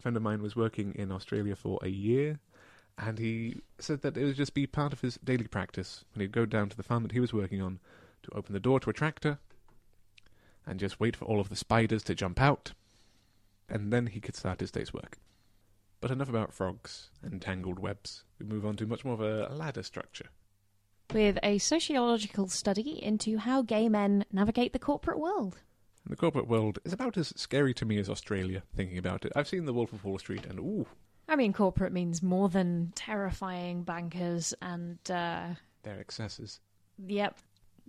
A 0.00 0.02
friend 0.02 0.16
of 0.16 0.24
mine 0.24 0.42
was 0.42 0.56
working 0.56 0.92
in 0.96 1.12
Australia 1.12 1.54
for 1.54 1.78
a 1.82 1.88
year, 1.88 2.40
and 2.98 3.20
he 3.20 3.60
said 3.78 4.02
that 4.02 4.16
it 4.16 4.24
would 4.24 4.34
just 4.34 4.54
be 4.54 4.66
part 4.66 4.92
of 4.92 5.02
his 5.02 5.20
daily 5.22 5.46
practice 5.46 6.04
when 6.12 6.22
he'd 6.22 6.32
go 6.32 6.46
down 6.46 6.68
to 6.68 6.76
the 6.76 6.82
farm 6.82 7.04
that 7.04 7.12
he 7.12 7.20
was 7.20 7.32
working 7.32 7.62
on 7.62 7.78
to 8.24 8.34
open 8.34 8.54
the 8.54 8.58
door 8.58 8.80
to 8.80 8.90
a 8.90 8.92
tractor 8.92 9.38
and 10.66 10.80
just 10.80 10.98
wait 10.98 11.14
for 11.14 11.26
all 11.26 11.38
of 11.38 11.48
the 11.48 11.54
spiders 11.54 12.02
to 12.02 12.14
jump 12.16 12.40
out 12.40 12.72
and 13.72 13.92
then 13.92 14.06
he 14.06 14.20
could 14.20 14.36
start 14.36 14.60
his 14.60 14.70
day's 14.70 14.92
work. 14.92 15.16
But 16.00 16.10
enough 16.10 16.28
about 16.28 16.52
frogs 16.52 17.10
and 17.22 17.40
tangled 17.40 17.78
webs. 17.78 18.24
We 18.38 18.46
move 18.46 18.66
on 18.66 18.76
to 18.76 18.86
much 18.86 19.04
more 19.04 19.14
of 19.14 19.20
a 19.20 19.52
ladder 19.52 19.82
structure. 19.82 20.26
With 21.12 21.38
a 21.42 21.58
sociological 21.58 22.48
study 22.48 23.02
into 23.02 23.38
how 23.38 23.62
gay 23.62 23.88
men 23.88 24.24
navigate 24.30 24.72
the 24.72 24.78
corporate 24.78 25.18
world. 25.18 25.58
And 26.04 26.12
the 26.12 26.16
corporate 26.16 26.48
world 26.48 26.80
is 26.84 26.92
about 26.92 27.16
as 27.16 27.32
scary 27.36 27.72
to 27.74 27.84
me 27.84 27.98
as 27.98 28.10
Australia, 28.10 28.62
thinking 28.76 28.98
about 28.98 29.24
it. 29.24 29.32
I've 29.34 29.48
seen 29.48 29.64
The 29.64 29.72
Wolf 29.72 29.92
of 29.92 30.04
Wall 30.04 30.18
Street, 30.18 30.44
and 30.46 30.58
ooh. 30.58 30.86
I 31.28 31.36
mean, 31.36 31.52
corporate 31.52 31.92
means 31.92 32.22
more 32.22 32.48
than 32.48 32.92
terrifying 32.94 33.84
bankers 33.84 34.52
and. 34.60 34.98
Uh, 35.08 35.54
Their 35.82 36.00
excesses. 36.00 36.60
Yep 36.98 37.38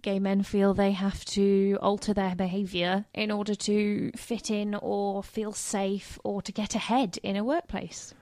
gay 0.03 0.19
men 0.19 0.43
feel 0.43 0.73
they 0.73 0.91
have 0.91 1.25
to 1.25 1.77
alter 1.81 2.13
their 2.13 2.35
behaviour 2.35 3.05
in 3.13 3.31
order 3.31 3.55
to 3.55 4.11
fit 4.15 4.51
in 4.51 4.75
or 4.75 5.23
feel 5.23 5.53
safe 5.53 6.19
or 6.23 6.41
to 6.43 6.51
get 6.51 6.75
ahead 6.75 7.17
in 7.23 7.35
a 7.35 7.43
workplace. 7.43 8.13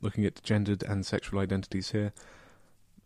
Looking 0.00 0.24
at 0.24 0.42
gendered 0.42 0.82
and 0.84 1.04
sexual 1.04 1.40
identities 1.40 1.90
here, 1.90 2.12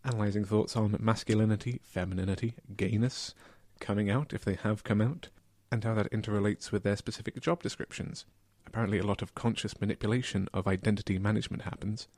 analysing 0.04 0.44
thoughts 0.44 0.76
on 0.76 0.96
masculinity, 1.00 1.80
femininity, 1.82 2.54
gayness, 2.76 3.34
coming 3.80 4.10
out 4.10 4.32
if 4.32 4.44
they 4.44 4.54
have 4.54 4.84
come 4.84 5.00
out, 5.00 5.28
and 5.70 5.82
how 5.82 5.94
that 5.94 6.12
interrelates 6.12 6.70
with 6.70 6.82
their 6.82 6.96
specific 6.96 7.40
job 7.40 7.62
descriptions. 7.62 8.26
Apparently, 8.66 8.98
a 8.98 9.06
lot 9.06 9.22
of 9.22 9.34
conscious 9.34 9.80
manipulation 9.80 10.48
of 10.52 10.68
identity 10.68 11.18
management 11.18 11.62
happens. 11.62 12.08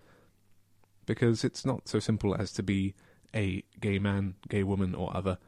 Because 1.07 1.45
it's 1.45 1.65
not 1.65 1.89
so 1.89 2.01
simple 2.01 2.35
as 2.35 2.53
to 2.53 2.63
be 2.65 2.95
a 3.33 3.63
gay 3.81 4.01
man, 4.01 4.35
gay 4.49 4.65
woman, 4.65 4.95
or 4.95 5.17
other 5.17 5.39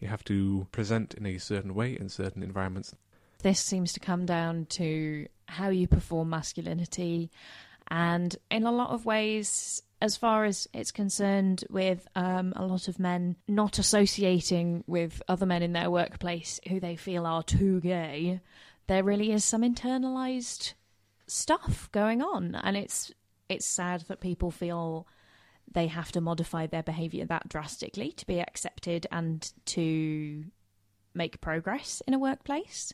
you 0.00 0.08
have 0.08 0.24
to 0.24 0.66
present 0.72 1.14
in 1.14 1.26
a 1.26 1.38
certain 1.38 1.74
way 1.74 1.96
in 1.98 2.08
certain 2.08 2.42
environments. 2.42 2.94
This 3.42 3.60
seems 3.60 3.92
to 3.92 4.00
come 4.00 4.26
down 4.26 4.66
to 4.70 5.26
how 5.46 5.68
you 5.68 5.86
perform 5.86 6.30
masculinity, 6.30 7.30
and 7.88 8.36
in 8.50 8.64
a 8.64 8.72
lot 8.72 8.90
of 8.90 9.06
ways, 9.06 9.82
as 10.00 10.16
far 10.16 10.44
as 10.44 10.68
it's 10.72 10.90
concerned, 10.90 11.64
with 11.70 12.06
um, 12.14 12.52
a 12.56 12.66
lot 12.66 12.88
of 12.88 12.98
men 12.98 13.36
not 13.48 13.78
associating 13.78 14.84
with 14.86 15.22
other 15.28 15.46
men 15.46 15.62
in 15.62 15.72
their 15.72 15.90
workplace 15.90 16.60
who 16.68 16.80
they 16.80 16.96
feel 16.96 17.26
are 17.26 17.42
too 17.42 17.80
gay, 17.80 18.40
there 18.86 19.04
really 19.04 19.32
is 19.32 19.44
some 19.44 19.62
internalized 19.62 20.74
stuff 21.26 21.88
going 21.92 22.22
on, 22.22 22.54
and 22.54 22.76
it's 22.76 23.12
it's 23.48 23.66
sad 23.66 24.02
that 24.02 24.20
people 24.20 24.50
feel 24.50 25.06
they 25.72 25.86
have 25.86 26.12
to 26.12 26.20
modify 26.20 26.66
their 26.66 26.82
behaviour 26.82 27.24
that 27.26 27.48
drastically 27.48 28.12
to 28.12 28.26
be 28.26 28.40
accepted 28.40 29.06
and 29.10 29.52
to 29.66 30.44
make 31.14 31.40
progress 31.40 32.02
in 32.06 32.14
a 32.14 32.18
workplace. 32.18 32.92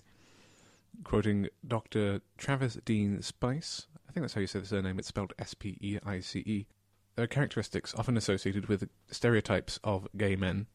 Quoting 1.04 1.48
Dr. 1.66 2.20
Travis 2.38 2.78
Dean 2.84 3.20
Spice, 3.22 3.86
I 4.08 4.12
think 4.12 4.24
that's 4.24 4.34
how 4.34 4.40
you 4.40 4.46
say 4.46 4.60
the 4.60 4.66
surname, 4.66 4.98
it's 4.98 5.08
spelled 5.08 5.32
S 5.38 5.54
P 5.54 5.76
E 5.80 5.98
I 6.04 6.20
C 6.20 6.40
E. 6.40 6.66
There 7.14 7.24
are 7.24 7.28
characteristics 7.28 7.94
often 7.96 8.16
associated 8.16 8.66
with 8.66 8.88
stereotypes 9.10 9.78
of 9.84 10.08
gay 10.16 10.36
men, 10.36 10.66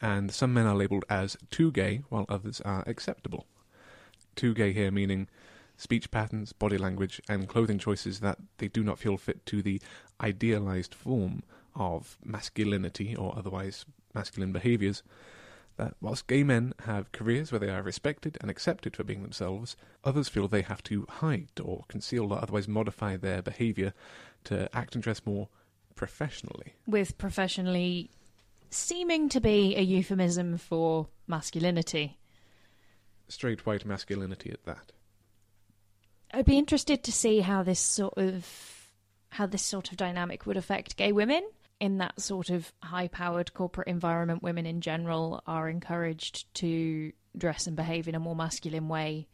and 0.00 0.32
some 0.32 0.52
men 0.52 0.66
are 0.66 0.74
labelled 0.74 1.04
as 1.08 1.36
too 1.50 1.72
gay 1.72 2.02
while 2.08 2.26
others 2.28 2.60
are 2.62 2.84
acceptable. 2.86 3.46
Too 4.36 4.54
gay 4.54 4.72
here 4.72 4.90
meaning 4.90 5.28
speech 5.76 6.10
patterns, 6.10 6.52
body 6.52 6.78
language, 6.78 7.20
and 7.28 7.48
clothing 7.48 7.78
choices 7.78 8.20
that 8.20 8.38
they 8.58 8.68
do 8.68 8.82
not 8.82 8.98
feel 8.98 9.16
fit 9.16 9.44
to 9.46 9.62
the 9.62 9.80
idealized 10.20 10.94
form 10.94 11.42
of 11.74 12.18
masculinity 12.24 13.16
or 13.16 13.36
otherwise 13.36 13.84
masculine 14.14 14.52
behaviors. 14.52 15.02
That 15.76 15.94
whilst 16.00 16.28
gay 16.28 16.44
men 16.44 16.72
have 16.84 17.10
careers 17.10 17.50
where 17.50 17.58
they 17.58 17.68
are 17.68 17.82
respected 17.82 18.38
and 18.40 18.48
accepted 18.48 18.94
for 18.94 19.02
being 19.02 19.22
themselves, 19.22 19.76
others 20.04 20.28
feel 20.28 20.46
they 20.46 20.62
have 20.62 20.84
to 20.84 21.04
hide 21.08 21.48
or 21.60 21.84
conceal 21.88 22.32
or 22.32 22.40
otherwise 22.40 22.68
modify 22.68 23.16
their 23.16 23.42
behavior 23.42 23.92
to 24.44 24.74
act 24.76 24.94
and 24.94 25.02
dress 25.02 25.22
more 25.26 25.48
professionally. 25.96 26.74
With 26.86 27.18
professionally 27.18 28.10
seeming 28.70 29.28
to 29.30 29.40
be 29.40 29.76
a 29.76 29.80
euphemism 29.80 30.58
for 30.58 31.08
masculinity. 31.26 32.18
Straight 33.28 33.66
white 33.66 33.84
masculinity 33.84 34.50
at 34.50 34.64
that. 34.64 34.92
I'd 36.34 36.44
be 36.44 36.58
interested 36.58 37.04
to 37.04 37.12
see 37.12 37.40
how 37.40 37.62
this 37.62 37.80
sort 37.80 38.14
of 38.18 38.90
how 39.30 39.46
this 39.46 39.62
sort 39.62 39.90
of 39.90 39.96
dynamic 39.96 40.46
would 40.46 40.56
affect 40.56 40.96
gay 40.96 41.12
women 41.12 41.42
in 41.80 41.98
that 41.98 42.20
sort 42.20 42.50
of 42.50 42.72
high-powered 42.82 43.52
corporate 43.52 43.88
environment. 43.88 44.42
Women 44.42 44.64
in 44.66 44.80
general 44.80 45.42
are 45.46 45.68
encouraged 45.68 46.52
to 46.54 47.12
dress 47.36 47.66
and 47.66 47.76
behave 47.76 48.06
in 48.06 48.14
a 48.14 48.20
more 48.20 48.36
masculine 48.36 48.88
way 48.88 49.26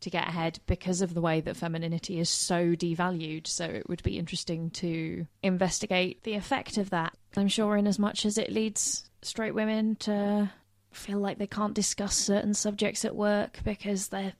to 0.00 0.10
get 0.10 0.26
ahead 0.26 0.58
because 0.66 1.00
of 1.00 1.14
the 1.14 1.20
way 1.20 1.40
that 1.40 1.56
femininity 1.56 2.18
is 2.18 2.28
so 2.28 2.74
devalued. 2.74 3.46
So 3.46 3.64
it 3.64 3.88
would 3.88 4.02
be 4.02 4.18
interesting 4.18 4.70
to 4.70 5.26
investigate 5.42 6.22
the 6.24 6.34
effect 6.34 6.76
of 6.76 6.90
that. 6.90 7.16
I'm 7.36 7.48
sure, 7.48 7.76
in 7.76 7.86
as 7.86 7.98
much 7.98 8.24
as 8.24 8.38
it 8.38 8.50
leads 8.50 9.08
straight 9.22 9.54
women 9.54 9.96
to 9.96 10.50
feel 10.90 11.18
like 11.18 11.38
they 11.38 11.46
can't 11.46 11.74
discuss 11.74 12.16
certain 12.16 12.54
subjects 12.54 13.04
at 13.04 13.14
work 13.14 13.60
because 13.62 14.08
they're 14.08 14.32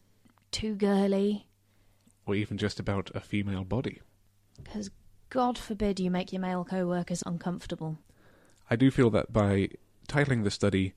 too 0.51 0.75
girly. 0.75 1.47
Or 2.31 2.37
even 2.37 2.59
just 2.59 2.79
about 2.79 3.11
a 3.13 3.19
female 3.19 3.65
body. 3.65 4.03
Because 4.63 4.89
God 5.31 5.59
forbid 5.59 5.99
you 5.99 6.13
make 6.13 6.33
your 6.33 6.41
male 6.41 6.65
co 6.65 6.87
workers 6.87 7.25
uncomfortable. 7.27 7.99
I 8.71 8.77
do 8.77 8.93
feel 8.93 9.11
that 9.11 9.33
by 9.33 9.71
titling 10.07 10.45
the 10.45 10.51
study 10.53 10.95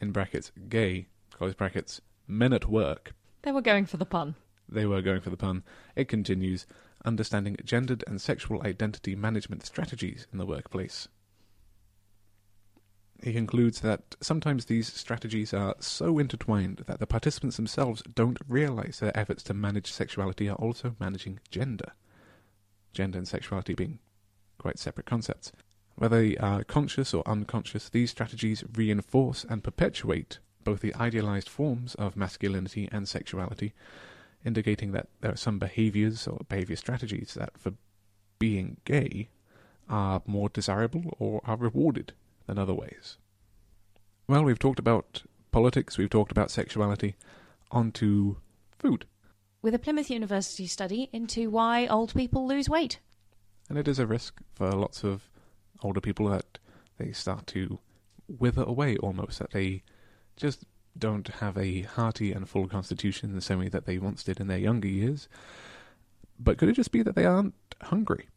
in 0.00 0.12
brackets 0.12 0.52
gay, 0.70 1.08
close 1.30 1.52
brackets, 1.52 2.00
men 2.26 2.54
at 2.54 2.70
work, 2.70 3.12
they 3.42 3.52
were 3.52 3.60
going 3.60 3.84
for 3.84 3.98
the 3.98 4.06
pun. 4.06 4.34
They 4.66 4.86
were 4.86 5.02
going 5.02 5.20
for 5.20 5.28
the 5.28 5.36
pun. 5.36 5.62
It 5.94 6.08
continues 6.08 6.64
understanding 7.04 7.58
gendered 7.62 8.02
and 8.06 8.18
sexual 8.18 8.62
identity 8.62 9.14
management 9.14 9.66
strategies 9.66 10.26
in 10.32 10.38
the 10.38 10.46
workplace. 10.46 11.06
He 13.22 13.32
concludes 13.32 13.80
that 13.80 14.14
sometimes 14.20 14.66
these 14.66 14.92
strategies 14.92 15.54
are 15.54 15.74
so 15.80 16.18
intertwined 16.18 16.84
that 16.86 16.98
the 17.00 17.06
participants 17.06 17.56
themselves 17.56 18.02
don't 18.14 18.38
realize 18.46 18.98
their 19.00 19.16
efforts 19.16 19.42
to 19.44 19.54
manage 19.54 19.90
sexuality 19.90 20.48
are 20.48 20.56
also 20.56 20.96
managing 21.00 21.40
gender. 21.50 21.92
Gender 22.92 23.18
and 23.18 23.26
sexuality 23.26 23.74
being 23.74 24.00
quite 24.58 24.78
separate 24.78 25.06
concepts. 25.06 25.50
Whether 25.94 26.20
they 26.20 26.36
are 26.36 26.62
conscious 26.62 27.14
or 27.14 27.26
unconscious, 27.26 27.88
these 27.88 28.10
strategies 28.10 28.64
reinforce 28.74 29.44
and 29.48 29.64
perpetuate 29.64 30.38
both 30.62 30.80
the 30.80 30.94
idealized 30.94 31.48
forms 31.48 31.94
of 31.94 32.16
masculinity 32.16 32.88
and 32.92 33.08
sexuality, 33.08 33.72
indicating 34.44 34.92
that 34.92 35.08
there 35.20 35.32
are 35.32 35.36
some 35.36 35.58
behaviors 35.58 36.26
or 36.26 36.40
behavior 36.48 36.76
strategies 36.76 37.34
that, 37.34 37.56
for 37.56 37.72
being 38.38 38.76
gay, 38.84 39.30
are 39.88 40.22
more 40.26 40.50
desirable 40.50 41.16
or 41.18 41.40
are 41.44 41.56
rewarded 41.56 42.12
than 42.46 42.58
other 42.58 42.74
ways. 42.74 43.18
Well, 44.28 44.44
we've 44.44 44.58
talked 44.58 44.78
about 44.78 45.22
politics, 45.52 45.98
we've 45.98 46.10
talked 46.10 46.32
about 46.32 46.50
sexuality, 46.50 47.16
on 47.70 47.92
to 47.92 48.38
food. 48.78 49.06
With 49.62 49.74
a 49.74 49.78
Plymouth 49.78 50.10
University 50.10 50.66
study 50.66 51.08
into 51.12 51.50
why 51.50 51.86
old 51.86 52.14
people 52.14 52.46
lose 52.46 52.68
weight. 52.68 53.00
And 53.68 53.78
it 53.78 53.88
is 53.88 53.98
a 53.98 54.06
risk 54.06 54.40
for 54.54 54.70
lots 54.72 55.02
of 55.02 55.28
older 55.82 56.00
people 56.00 56.28
that 56.28 56.58
they 56.98 57.12
start 57.12 57.46
to 57.48 57.78
wither 58.28 58.62
away 58.62 58.96
almost, 58.98 59.38
that 59.38 59.52
they 59.52 59.82
just 60.36 60.64
don't 60.98 61.28
have 61.28 61.56
a 61.58 61.82
hearty 61.82 62.32
and 62.32 62.48
full 62.48 62.68
constitution 62.68 63.30
in 63.30 63.34
the 63.34 63.42
same 63.42 63.58
way 63.58 63.68
that 63.68 63.86
they 63.86 63.98
once 63.98 64.24
did 64.24 64.40
in 64.40 64.46
their 64.46 64.58
younger 64.58 64.88
years. 64.88 65.28
But 66.38 66.58
could 66.58 66.68
it 66.68 66.74
just 66.74 66.92
be 66.92 67.02
that 67.02 67.14
they 67.14 67.24
aren't 67.24 67.54
hungry? 67.82 68.28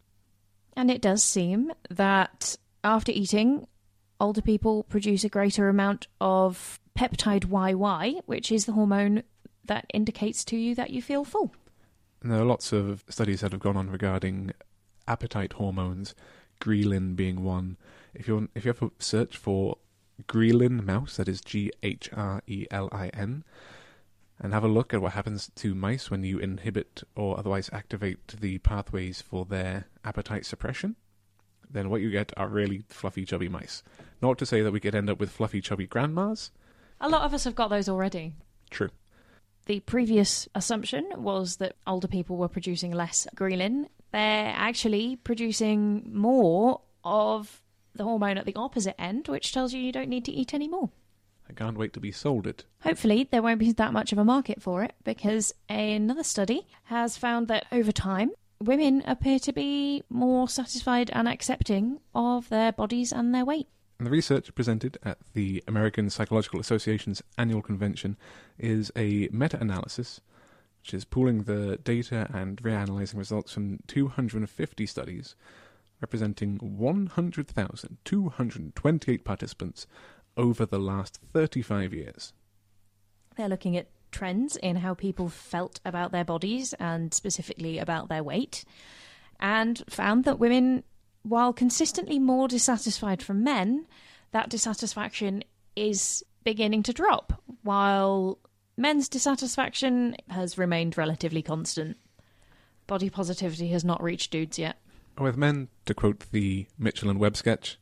And 0.75 0.89
it 0.89 1.01
does 1.01 1.23
seem 1.23 1.71
that 1.89 2.55
after 2.83 3.11
eating, 3.11 3.67
older 4.19 4.41
people 4.41 4.83
produce 4.83 5.23
a 5.23 5.29
greater 5.29 5.69
amount 5.69 6.07
of 6.19 6.79
peptide 6.97 7.45
YY, 7.45 8.21
which 8.25 8.51
is 8.51 8.65
the 8.65 8.73
hormone 8.73 9.23
that 9.65 9.85
indicates 9.93 10.43
to 10.45 10.57
you 10.57 10.75
that 10.75 10.89
you 10.89 11.01
feel 11.01 11.23
full. 11.23 11.53
And 12.21 12.31
there 12.31 12.41
are 12.41 12.45
lots 12.45 12.73
of 12.73 13.03
studies 13.07 13.41
that 13.41 13.51
have 13.51 13.61
gone 13.61 13.77
on 13.77 13.89
regarding 13.89 14.51
appetite 15.07 15.53
hormones, 15.53 16.15
ghrelin 16.59 17.15
being 17.15 17.43
one. 17.43 17.77
If 18.13 18.27
you 18.27 18.49
if 18.55 18.65
you 18.65 18.69
ever 18.69 18.89
search 18.99 19.37
for 19.37 19.77
Ghrelin 20.27 20.83
mouse, 20.83 21.17
that 21.17 21.29
is 21.29 21.41
G 21.41 21.71
H 21.81 22.09
R 22.13 22.41
E 22.47 22.65
L 22.71 22.89
I 22.91 23.07
N, 23.09 23.43
and 24.39 24.53
have 24.53 24.63
a 24.63 24.67
look 24.67 24.93
at 24.93 25.01
what 25.01 25.13
happens 25.13 25.49
to 25.55 25.75
mice 25.75 26.11
when 26.11 26.23
you 26.23 26.39
inhibit 26.39 27.03
or 27.15 27.37
otherwise 27.37 27.69
activate 27.71 28.27
the 28.27 28.57
pathways 28.59 29.21
for 29.21 29.45
their 29.45 29.87
appetite 30.03 30.45
suppression. 30.45 30.95
Then 31.69 31.89
what 31.89 32.01
you 32.01 32.09
get 32.09 32.33
are 32.35 32.47
really 32.47 32.83
fluffy, 32.89 33.25
chubby 33.25 33.47
mice. 33.49 33.83
Not 34.21 34.37
to 34.39 34.45
say 34.45 34.61
that 34.61 34.71
we 34.71 34.79
could 34.79 34.95
end 34.95 35.09
up 35.09 35.19
with 35.19 35.31
fluffy, 35.31 35.61
chubby 35.61 35.87
grandmas. 35.87 36.51
A 36.99 37.09
lot 37.09 37.23
of 37.23 37.33
us 37.33 37.45
have 37.45 37.55
got 37.55 37.69
those 37.69 37.87
already. 37.87 38.33
True. 38.69 38.89
The 39.65 39.79
previous 39.81 40.47
assumption 40.55 41.07
was 41.15 41.57
that 41.57 41.75
older 41.85 42.07
people 42.07 42.37
were 42.37 42.47
producing 42.47 42.91
less 42.91 43.27
ghrelin. 43.35 43.87
They're 44.11 44.53
actually 44.55 45.15
producing 45.17 46.09
more 46.11 46.81
of 47.03 47.61
the 47.93 48.03
hormone 48.03 48.37
at 48.37 48.45
the 48.45 48.55
opposite 48.55 48.99
end, 48.99 49.27
which 49.27 49.53
tells 49.53 49.73
you 49.73 49.79
you 49.81 49.91
don't 49.91 50.09
need 50.09 50.25
to 50.25 50.31
eat 50.31 50.53
any 50.53 50.67
more. 50.67 50.89
I 51.49 51.53
can't 51.53 51.77
wait 51.77 51.93
to 51.93 51.99
be 51.99 52.11
sold 52.11 52.45
it. 52.45 52.65
Hopefully, 52.81 53.27
there 53.29 53.41
won't 53.41 53.59
be 53.59 53.71
that 53.71 53.93
much 53.93 54.11
of 54.11 54.17
a 54.17 54.25
market 54.25 54.61
for 54.61 54.83
it 54.83 54.93
because 55.03 55.53
another 55.67 56.23
study 56.23 56.67
has 56.83 57.17
found 57.17 57.47
that 57.47 57.65
over 57.71 57.91
time, 57.91 58.31
women 58.61 59.01
appear 59.05 59.39
to 59.39 59.53
be 59.53 60.03
more 60.09 60.47
satisfied 60.47 61.09
and 61.13 61.27
accepting 61.27 61.99
of 62.13 62.49
their 62.49 62.71
bodies 62.71 63.11
and 63.11 63.33
their 63.33 63.45
weight. 63.45 63.67
And 63.99 64.07
the 64.07 64.11
research 64.11 64.53
presented 64.55 64.97
at 65.03 65.19
the 65.33 65.63
American 65.67 66.09
Psychological 66.09 66.59
Association's 66.59 67.21
annual 67.37 67.61
convention 67.61 68.17
is 68.57 68.91
a 68.95 69.29
meta 69.31 69.59
analysis, 69.59 70.21
which 70.81 70.93
is 70.93 71.05
pooling 71.05 71.43
the 71.43 71.77
data 71.77 72.29
and 72.33 72.61
reanalyzing 72.63 73.17
results 73.17 73.51
from 73.51 73.79
250 73.87 74.85
studies 74.85 75.35
representing 76.01 76.57
100,228 76.57 79.25
participants 79.25 79.87
over 80.37 80.65
the 80.65 80.79
last 80.79 81.19
35 81.33 81.93
years. 81.93 82.31
They're 83.35 83.49
looking 83.49 83.77
at 83.77 83.89
trends 84.11 84.55
in 84.55 84.77
how 84.77 84.93
people 84.93 85.29
felt 85.29 85.79
about 85.85 86.11
their 86.11 86.25
bodies 86.25 86.73
and 86.73 87.13
specifically 87.13 87.77
about 87.77 88.09
their 88.09 88.23
weight, 88.23 88.65
and 89.39 89.83
found 89.89 90.25
that 90.25 90.39
women, 90.39 90.83
while 91.29 91.53
consistently 91.53 92.17
more 92.17 92.47
dissatisfied 92.47 93.21
from 93.21 93.43
men, 93.43 93.85
that 94.31 94.49
dissatisfaction 94.49 95.43
is 95.75 96.23
beginning 96.43 96.81
to 96.83 96.91
drop, 96.91 97.41
while 97.61 98.39
men's 98.75 99.07
dissatisfaction 99.07 100.15
has 100.29 100.57
remained 100.57 100.97
relatively 100.97 101.43
constant. 101.43 101.95
Body 102.87 103.11
positivity 103.11 103.67
has 103.67 103.85
not 103.85 104.01
reached 104.01 104.31
dudes 104.31 104.57
yet. 104.57 104.77
With 105.19 105.37
men, 105.37 105.67
to 105.85 105.93
quote 105.93 106.25
the 106.31 106.65
Mitchell 106.79 107.09
and 107.09 107.19
Webb 107.19 107.37
sketch, 107.37 107.77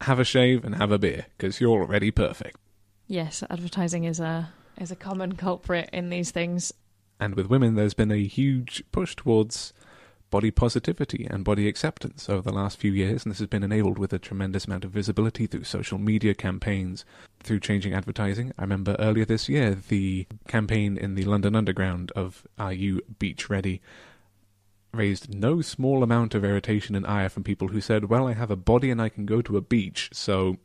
have 0.00 0.18
a 0.18 0.24
shave 0.24 0.64
and 0.64 0.76
have 0.76 0.90
a 0.90 0.98
beer, 0.98 1.26
because 1.36 1.60
you're 1.60 1.82
already 1.82 2.10
perfect. 2.10 2.56
Yes, 3.06 3.42
advertising 3.50 4.04
is 4.04 4.18
a 4.18 4.50
is 4.78 4.90
a 4.90 4.96
common 4.96 5.36
culprit 5.36 5.90
in 5.92 6.08
these 6.08 6.30
things. 6.30 6.72
And 7.20 7.34
with 7.34 7.50
women, 7.50 7.74
there's 7.74 7.92
been 7.92 8.10
a 8.10 8.26
huge 8.26 8.82
push 8.90 9.14
towards 9.14 9.74
body 10.32 10.50
positivity 10.50 11.28
and 11.30 11.44
body 11.44 11.68
acceptance 11.68 12.28
over 12.28 12.40
the 12.50 12.56
last 12.56 12.78
few 12.78 12.90
years, 12.90 13.22
and 13.22 13.30
this 13.30 13.38
has 13.38 13.46
been 13.46 13.62
enabled 13.62 13.98
with 13.98 14.14
a 14.14 14.18
tremendous 14.18 14.64
amount 14.64 14.82
of 14.82 14.90
visibility 14.90 15.46
through 15.46 15.62
social 15.62 15.98
media 15.98 16.34
campaigns, 16.34 17.04
through 17.40 17.60
changing 17.60 17.92
advertising. 17.92 18.50
I 18.58 18.62
remember 18.62 18.96
earlier 18.98 19.26
this 19.26 19.48
year 19.48 19.76
the 19.76 20.26
campaign 20.48 20.96
in 20.96 21.16
the 21.16 21.24
London 21.24 21.54
Underground 21.54 22.10
of 22.16 22.44
Are 22.58 22.72
You 22.72 23.02
Beach 23.20 23.48
Ready? 23.48 23.80
raised 24.94 25.32
no 25.32 25.62
small 25.62 26.02
amount 26.02 26.34
of 26.34 26.44
irritation 26.44 26.94
and 26.94 27.06
ire 27.06 27.28
from 27.28 27.42
people 27.42 27.68
who 27.68 27.80
said, 27.80 28.06
Well, 28.06 28.26
I 28.26 28.34
have 28.34 28.50
a 28.50 28.56
body 28.56 28.90
and 28.90 29.00
I 29.00 29.08
can 29.08 29.24
go 29.24 29.40
to 29.42 29.56
a 29.56 29.62
beach, 29.62 30.10
so. 30.12 30.56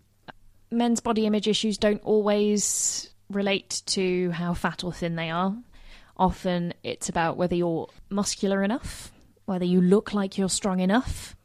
Men's 0.70 1.00
body 1.00 1.26
image 1.26 1.48
issues 1.48 1.78
don't 1.78 2.04
always 2.04 3.10
relate 3.30 3.84
to 3.86 4.32
how 4.32 4.54
fat 4.54 4.84
or 4.84 4.92
thin 4.92 5.16
they 5.16 5.30
are. 5.30 5.56
Often 6.18 6.74
it's 6.84 7.08
about 7.10 7.38
whether 7.38 7.56
you're 7.56 7.88
muscular 8.10 8.64
enough, 8.64 9.12
whether 9.48 9.66
you 9.66 9.82
look 9.82 10.14
like 10.14 10.38
you're 10.38 10.50
strong 10.50 10.80
enough. 10.80 11.36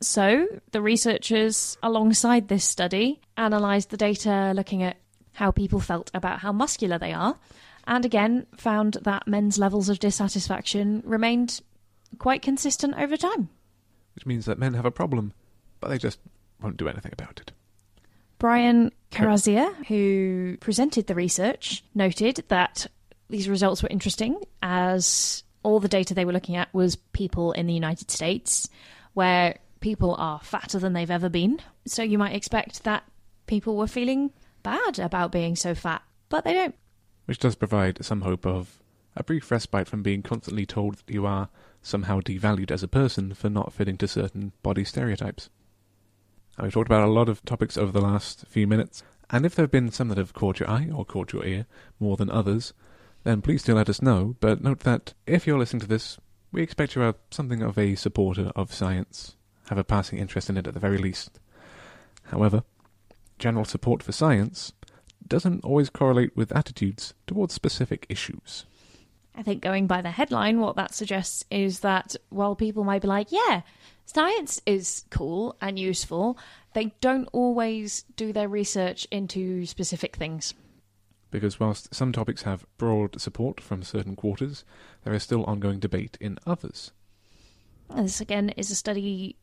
So, 0.00 0.48
the 0.72 0.82
researchers, 0.82 1.76
alongside 1.82 2.48
this 2.48 2.64
study, 2.64 3.20
analysed 3.36 3.90
the 3.90 3.96
data 3.96 4.52
looking 4.56 4.82
at 4.82 4.96
how 5.34 5.52
people 5.52 5.78
felt 5.78 6.10
about 6.12 6.40
how 6.40 6.50
muscular 6.50 6.98
they 6.98 7.12
are 7.12 7.38
and 7.86 8.04
again 8.04 8.46
found 8.56 8.94
that 9.02 9.26
men's 9.26 9.58
levels 9.58 9.88
of 9.88 9.98
dissatisfaction 9.98 11.02
remained 11.04 11.60
quite 12.18 12.42
consistent 12.42 12.94
over 12.96 13.16
time. 13.16 13.48
Which 14.14 14.26
means 14.26 14.44
that 14.46 14.58
men 14.58 14.74
have 14.74 14.84
a 14.84 14.90
problem, 14.90 15.32
but 15.80 15.88
they 15.88 15.98
just 15.98 16.18
won't 16.60 16.76
do 16.76 16.88
anything 16.88 17.12
about 17.12 17.40
it. 17.40 17.52
Bryan 18.38 18.92
Karazsia, 19.10 19.86
who 19.86 20.56
presented 20.58 21.06
the 21.06 21.14
research, 21.14 21.84
noted 21.94 22.44
that 22.48 22.86
these 23.30 23.48
results 23.48 23.82
were 23.82 23.88
interesting 23.88 24.40
as 24.62 25.44
all 25.62 25.80
the 25.80 25.88
data 25.88 26.14
they 26.14 26.24
were 26.24 26.32
looking 26.32 26.56
at 26.56 26.72
was 26.74 26.96
people 26.96 27.52
in 27.52 27.66
the 27.66 27.74
United 27.74 28.10
States, 28.10 28.68
where 29.14 29.58
people 29.80 30.14
are 30.18 30.40
fatter 30.40 30.78
than 30.78 30.92
they've 30.92 31.10
ever 31.10 31.28
been. 31.28 31.60
So 31.86 32.02
you 32.02 32.18
might 32.18 32.34
expect 32.34 32.84
that 32.84 33.04
people 33.46 33.76
were 33.76 33.86
feeling 33.86 34.32
bad 34.62 34.98
about 34.98 35.32
being 35.32 35.56
so 35.56 35.74
fat, 35.74 36.02
but 36.28 36.44
they 36.44 36.54
don't. 36.54 36.74
Which 37.26 37.38
does 37.38 37.54
provide 37.54 38.04
some 38.04 38.22
hope 38.22 38.46
of 38.46 38.82
a 39.16 39.22
brief 39.22 39.50
respite 39.50 39.88
from 39.88 40.02
being 40.02 40.22
constantly 40.22 40.66
told 40.66 40.96
that 40.96 41.12
you 41.12 41.26
are 41.26 41.48
somehow 41.82 42.20
devalued 42.20 42.70
as 42.70 42.82
a 42.82 42.88
person 42.88 43.34
for 43.34 43.50
not 43.50 43.72
fitting 43.72 43.96
to 43.98 44.08
certain 44.08 44.52
body 44.62 44.84
stereotypes. 44.84 45.50
Now, 46.56 46.64
we've 46.64 46.72
talked 46.72 46.88
about 46.88 47.06
a 47.06 47.12
lot 47.12 47.28
of 47.28 47.44
topics 47.44 47.76
over 47.76 47.92
the 47.92 48.00
last 48.00 48.46
few 48.46 48.66
minutes, 48.66 49.02
and 49.30 49.44
if 49.44 49.54
there 49.54 49.64
have 49.64 49.70
been 49.70 49.90
some 49.90 50.08
that 50.08 50.18
have 50.18 50.34
caught 50.34 50.60
your 50.60 50.70
eye 50.70 50.88
or 50.94 51.04
caught 51.04 51.32
your 51.32 51.44
ear 51.44 51.66
more 51.98 52.16
than 52.16 52.30
others, 52.30 52.72
then 53.24 53.42
please 53.42 53.62
do 53.62 53.74
let 53.74 53.88
us 53.88 54.02
know. 54.02 54.36
But 54.40 54.62
note 54.62 54.80
that 54.80 55.14
if 55.26 55.46
you're 55.46 55.58
listening 55.58 55.80
to 55.80 55.86
this, 55.86 56.18
we 56.50 56.62
expect 56.62 56.94
you 56.94 57.02
are 57.02 57.14
something 57.30 57.62
of 57.62 57.78
a 57.78 57.94
supporter 57.94 58.52
of 58.54 58.74
science, 58.74 59.36
have 59.68 59.78
a 59.78 59.84
passing 59.84 60.18
interest 60.18 60.50
in 60.50 60.56
it 60.56 60.66
at 60.66 60.74
the 60.74 60.80
very 60.80 60.98
least. 60.98 61.38
However, 62.24 62.62
general 63.38 63.64
support 63.64 64.02
for 64.02 64.12
science 64.12 64.72
doesn't 65.26 65.64
always 65.64 65.90
correlate 65.90 66.36
with 66.36 66.54
attitudes 66.54 67.14
towards 67.26 67.54
specific 67.54 68.06
issues. 68.08 68.66
I 69.34 69.42
think 69.42 69.62
going 69.62 69.86
by 69.86 70.02
the 70.02 70.10
headline, 70.10 70.60
what 70.60 70.76
that 70.76 70.94
suggests 70.94 71.44
is 71.50 71.80
that 71.80 72.16
while 72.28 72.54
people 72.54 72.84
might 72.84 73.02
be 73.02 73.08
like, 73.08 73.32
yeah, 73.32 73.62
science 74.04 74.60
is 74.66 75.04
cool 75.10 75.56
and 75.60 75.78
useful, 75.78 76.36
they 76.74 76.92
don't 77.00 77.28
always 77.32 78.04
do 78.16 78.32
their 78.32 78.48
research 78.48 79.06
into 79.10 79.64
specific 79.64 80.16
things. 80.16 80.52
Because 81.32 81.58
whilst 81.58 81.92
some 81.94 82.12
topics 82.12 82.42
have 82.42 82.66
broad 82.76 83.20
support 83.20 83.58
from 83.60 83.82
certain 83.82 84.14
quarters, 84.14 84.64
there 85.02 85.14
is 85.14 85.24
still 85.24 85.44
ongoing 85.44 85.80
debate 85.80 86.16
in 86.20 86.38
others. 86.46 86.92
This 87.96 88.20
again 88.20 88.50
is 88.50 88.70
a 88.70 88.76
study 88.76 89.36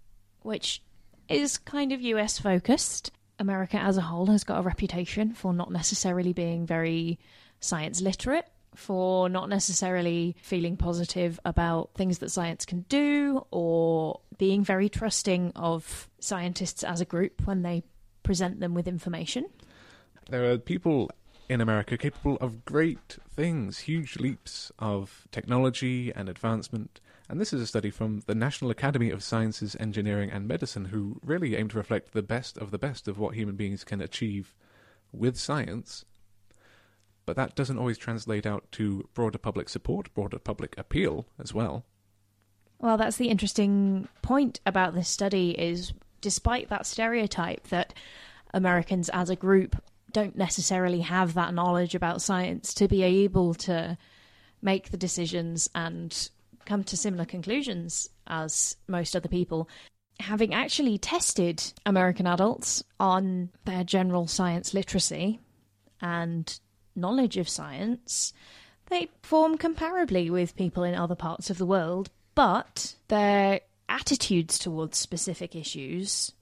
which 0.43 0.81
is 1.27 1.57
kind 1.57 1.91
of 1.91 1.99
US 1.99 2.39
focused. 2.39 3.11
America 3.39 3.77
as 3.77 3.97
a 3.97 4.01
whole 4.01 4.27
has 4.27 4.43
got 4.43 4.59
a 4.59 4.61
reputation 4.61 5.33
for 5.33 5.51
not 5.51 5.71
necessarily 5.71 6.31
being 6.31 6.65
very 6.65 7.17
science 7.59 8.01
literate, 8.01 8.45
for 8.75 9.27
not 9.27 9.49
necessarily 9.49 10.35
feeling 10.41 10.77
positive 10.77 11.39
about 11.43 11.89
things 11.95 12.19
that 12.19 12.29
science 12.29 12.65
can 12.65 12.81
do, 12.89 13.45
or 13.49 14.19
being 14.37 14.63
very 14.63 14.89
trusting 14.89 15.53
of 15.55 16.07
scientists 16.19 16.83
as 16.83 17.01
a 17.01 17.05
group 17.05 17.41
when 17.45 17.63
they 17.63 17.81
present 18.21 18.59
them 18.59 18.75
with 18.75 18.87
information. 18.87 19.45
There 20.29 20.51
are 20.51 20.57
people 20.59 21.09
in 21.49 21.59
America 21.59 21.97
capable 21.97 22.37
of 22.37 22.63
great 22.63 23.17
things, 23.27 23.79
huge 23.79 24.17
leaps 24.17 24.71
of 24.77 25.27
technology 25.31 26.13
and 26.15 26.29
advancement. 26.29 27.01
And 27.27 27.41
this 27.41 27.51
is 27.51 27.61
a 27.61 27.67
study 27.67 27.89
from 27.89 28.21
the 28.27 28.35
National 28.35 28.69
Academy 28.69 29.09
of 29.09 29.23
Sciences, 29.23 29.75
Engineering 29.79 30.29
and 30.31 30.47
Medicine, 30.47 30.85
who 30.85 31.19
really 31.23 31.55
aim 31.55 31.67
to 31.69 31.77
reflect 31.77 32.13
the 32.13 32.21
best 32.21 32.57
of 32.59 32.69
the 32.69 32.77
best 32.77 33.07
of 33.07 33.17
what 33.17 33.35
human 33.35 33.55
beings 33.55 33.83
can 33.83 33.99
achieve 33.99 34.55
with 35.11 35.37
science. 35.37 36.05
But 37.25 37.35
that 37.35 37.55
doesn't 37.55 37.77
always 37.77 37.97
translate 37.97 38.45
out 38.45 38.71
to 38.73 39.09
broader 39.15 39.37
public 39.39 39.69
support, 39.69 40.13
broader 40.13 40.39
public 40.39 40.77
appeal 40.77 41.25
as 41.39 41.53
well. 41.53 41.83
Well, 42.77 42.97
that's 42.97 43.17
the 43.17 43.29
interesting 43.29 44.07
point 44.21 44.59
about 44.65 44.93
this 44.93 45.09
study 45.09 45.51
is 45.51 45.93
despite 46.21 46.69
that 46.69 46.85
stereotype 46.85 47.67
that 47.67 47.93
Americans 48.53 49.09
as 49.09 49.29
a 49.29 49.35
group 49.35 49.75
don't 50.11 50.37
necessarily 50.37 51.01
have 51.01 51.33
that 51.33 51.53
knowledge 51.53 51.95
about 51.95 52.21
science 52.21 52.73
to 52.75 52.87
be 52.87 53.03
able 53.03 53.53
to 53.55 53.97
make 54.61 54.89
the 54.89 54.97
decisions 54.97 55.69
and 55.73 56.29
come 56.65 56.83
to 56.83 56.97
similar 56.97 57.25
conclusions 57.25 58.09
as 58.27 58.75
most 58.87 59.15
other 59.15 59.29
people. 59.29 59.69
Having 60.19 60.53
actually 60.53 60.97
tested 60.97 61.63
American 61.85 62.27
adults 62.27 62.83
on 62.99 63.49
their 63.65 63.83
general 63.83 64.27
science 64.27 64.73
literacy 64.73 65.39
and 66.01 66.59
knowledge 66.95 67.37
of 67.37 67.47
science, 67.47 68.33
they 68.89 69.07
perform 69.21 69.57
comparably 69.57 70.29
with 70.29 70.55
people 70.55 70.83
in 70.83 70.95
other 70.95 71.15
parts 71.15 71.49
of 71.49 71.57
the 71.57 71.65
world, 71.65 72.09
but 72.35 72.95
their 73.07 73.61
attitudes 73.87 74.59
towards 74.59 74.97
specific 74.97 75.55
issues 75.55 76.33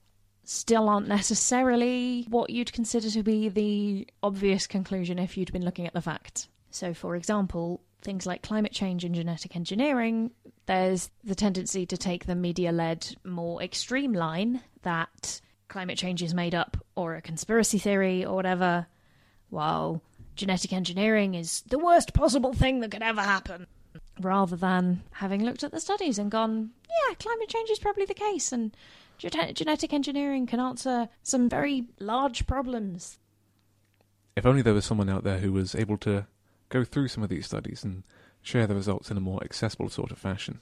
still 0.47 0.88
aren't 0.88 1.10
necessarily 1.10 2.25
what 2.29 2.49
you'd 2.49 2.71
consider 2.71 3.10
to 3.10 3.21
be 3.21 3.49
the 3.49 4.07
obvious 4.23 4.65
conclusion 4.65 5.19
if 5.19 5.38
you'd 5.38 5.51
been 5.51 5.65
looking 5.65 5.86
at 5.86 5.93
the 5.93 6.01
facts. 6.01 6.47
So, 6.71 6.93
for 6.93 7.17
example, 7.17 7.81
things 8.01 8.25
like 8.25 8.43
climate 8.43 8.71
change 8.71 9.03
and 9.03 9.13
genetic 9.13 9.57
engineering, 9.57 10.31
there's 10.65 11.10
the 11.23 11.36
tendency 11.36 11.86
to 11.88 11.97
take 11.97 12.25
the 12.25 12.36
media 12.36 12.71
led, 12.71 13.15
more 13.25 13.62
extreme 13.62 14.13
line 14.13 14.62
that 14.83 15.41
climate 15.67 15.97
change 15.97 16.23
is 16.23 16.33
made 16.33 16.55
up 16.55 16.77
or 16.95 17.15
a 17.15 17.21
conspiracy 17.21 17.77
theory 17.77 18.23
or 18.23 18.36
whatever, 18.36 18.88
while 19.49 20.01
genetic 20.36 20.71
engineering 20.71 21.33
is 21.33 21.62
the 21.67 21.79
worst 21.79 22.13
possible 22.13 22.53
thing 22.53 22.79
that 22.79 22.91
could 22.91 23.03
ever 23.03 23.21
happen. 23.21 23.67
Rather 24.21 24.55
than 24.55 25.03
having 25.12 25.43
looked 25.43 25.63
at 25.63 25.71
the 25.71 25.79
studies 25.81 26.17
and 26.17 26.31
gone, 26.31 26.71
yeah, 26.88 27.15
climate 27.15 27.49
change 27.49 27.69
is 27.69 27.79
probably 27.79 28.05
the 28.05 28.13
case, 28.13 28.53
and 28.53 28.75
genetic 29.17 29.93
engineering 29.93 30.45
can 30.45 30.60
answer 30.60 31.10
some 31.23 31.49
very 31.49 31.86
large 31.99 32.47
problems. 32.47 33.19
If 34.36 34.45
only 34.45 34.62
there 34.62 34.73
was 34.73 34.86
someone 34.86 35.10
out 35.10 35.23
there 35.23 35.39
who 35.39 35.51
was 35.51 35.73
able 35.73 35.97
to 35.99 36.27
go 36.69 36.84
through 36.84 37.08
some 37.08 37.23
of 37.23 37.30
these 37.30 37.45
studies 37.45 37.84
and 37.84 38.03
share 38.41 38.67
the 38.67 38.75
results 38.75 39.10
in 39.10 39.17
a 39.17 39.21
more 39.21 39.43
accessible 39.43 39.89
sort 39.89 40.12
of 40.12 40.17
fashion. 40.17 40.60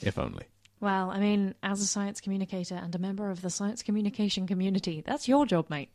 If 0.00 0.18
only. 0.18 0.46
Well, 0.80 1.10
I 1.10 1.20
mean, 1.20 1.54
as 1.62 1.80
a 1.80 1.86
science 1.86 2.20
communicator 2.20 2.74
and 2.74 2.92
a 2.92 2.98
member 2.98 3.30
of 3.30 3.40
the 3.42 3.50
science 3.50 3.84
communication 3.84 4.48
community, 4.48 5.00
that's 5.06 5.28
your 5.28 5.46
job, 5.46 5.70
mate. 5.70 5.90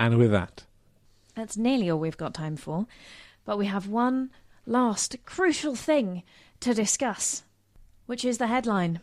And 0.00 0.16
with 0.16 0.30
that, 0.30 0.64
that's 1.34 1.58
nearly 1.58 1.90
all 1.90 2.00
we've 2.00 2.16
got 2.16 2.32
time 2.32 2.56
for. 2.56 2.86
But 3.44 3.58
we 3.58 3.66
have 3.66 3.88
one 3.88 4.30
last 4.64 5.16
crucial 5.26 5.76
thing 5.76 6.22
to 6.62 6.74
discuss, 6.74 7.44
which 8.06 8.24
is 8.24 8.38
the 8.38 8.46
headline. 8.46 9.00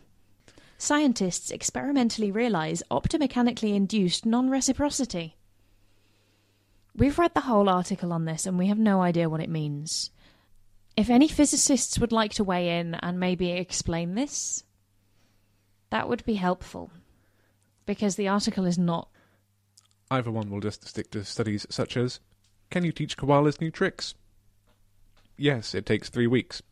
Scientists 0.78 1.50
experimentally 1.50 2.30
realize 2.30 2.82
optomechanically 2.90 3.74
induced 3.74 4.24
non 4.24 4.48
reciprocity. 4.48 5.36
We've 6.96 7.18
read 7.18 7.34
the 7.34 7.42
whole 7.42 7.68
article 7.68 8.12
on 8.12 8.24
this 8.24 8.46
and 8.46 8.58
we 8.58 8.66
have 8.68 8.78
no 8.78 9.02
idea 9.02 9.28
what 9.28 9.42
it 9.42 9.50
means. 9.50 10.10
If 10.96 11.08
any 11.08 11.28
physicists 11.28 11.98
would 11.98 12.12
like 12.12 12.32
to 12.34 12.44
weigh 12.44 12.78
in 12.78 12.94
and 12.94 13.20
maybe 13.20 13.50
explain 13.52 14.14
this, 14.14 14.64
that 15.90 16.08
would 16.08 16.24
be 16.24 16.34
helpful. 16.34 16.90
Because 17.86 18.16
the 18.16 18.28
article 18.28 18.64
is 18.64 18.78
not. 18.78 19.08
Either 20.10 20.30
one 20.30 20.50
will 20.50 20.60
just 20.60 20.88
stick 20.88 21.10
to 21.10 21.24
studies 21.24 21.66
such 21.70 21.96
as 21.96 22.20
Can 22.70 22.84
you 22.84 22.92
teach 22.92 23.16
koalas 23.16 23.60
new 23.60 23.70
tricks? 23.70 24.14
Yes, 25.36 25.74
it 25.74 25.86
takes 25.86 26.08
three 26.08 26.26
weeks 26.26 26.62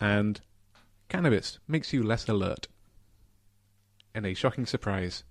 and 0.00 0.40
cannabis 1.08 1.58
makes 1.66 1.92
you 1.92 2.02
less 2.02 2.28
alert. 2.28 2.68
And 4.14 4.26
a 4.26 4.34
shocking 4.34 4.66
surprise 4.66 5.24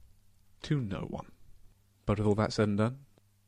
to 0.63 0.79
no 0.79 1.07
one. 1.09 1.31
But 2.05 2.19
with 2.19 2.27
all 2.27 2.35
that 2.35 2.53
said 2.53 2.69
and 2.69 2.77
done, 2.77 2.97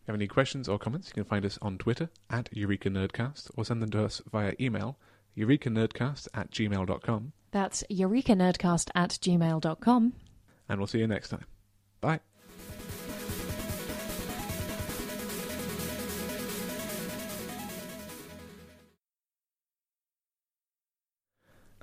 if 0.02 0.08
you 0.08 0.12
have 0.12 0.16
any 0.16 0.28
questions 0.28 0.68
or 0.68 0.80
comments, 0.80 1.10
you 1.10 1.14
can 1.14 1.24
find 1.24 1.46
us 1.46 1.58
on 1.62 1.78
Twitter 1.78 2.10
at 2.30 2.50
Eureka 2.52 2.90
Nerdcast 2.90 3.52
or 3.56 3.64
send 3.64 3.82
them 3.82 3.92
to 3.92 4.04
us 4.04 4.22
via 4.32 4.54
email, 4.60 4.98
eurekanerdcast 5.38 6.28
at 6.34 6.52
gmail.com. 6.52 7.32
That's 7.52 7.84
eurekanerdcast 7.90 8.90
at 8.96 9.12
gmail.com. 9.12 10.14
And 10.68 10.80
we'll 10.80 10.88
see 10.88 11.00
you 11.00 11.08
next 11.08 11.30
time. 11.30 11.46
Bye. 12.02 12.20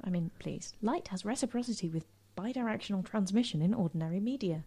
I 0.06 0.10
mean, 0.10 0.30
please. 0.38 0.72
Light 0.80 1.08
has 1.08 1.24
reciprocity 1.24 1.88
with 1.88 2.06
bidirectional 2.36 3.04
transmission 3.04 3.60
in 3.60 3.74
ordinary 3.74 4.20
media. 4.20 4.64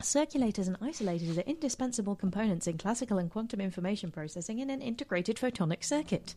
Circulators 0.00 0.66
and 0.66 0.80
isolators 0.80 1.36
are 1.36 1.42
indispensable 1.42 2.16
components 2.16 2.66
in 2.66 2.78
classical 2.78 3.18
and 3.18 3.30
quantum 3.30 3.60
information 3.60 4.10
processing 4.10 4.58
in 4.58 4.70
an 4.70 4.80
integrated 4.80 5.36
photonic 5.36 5.84
circuit. 5.84 6.34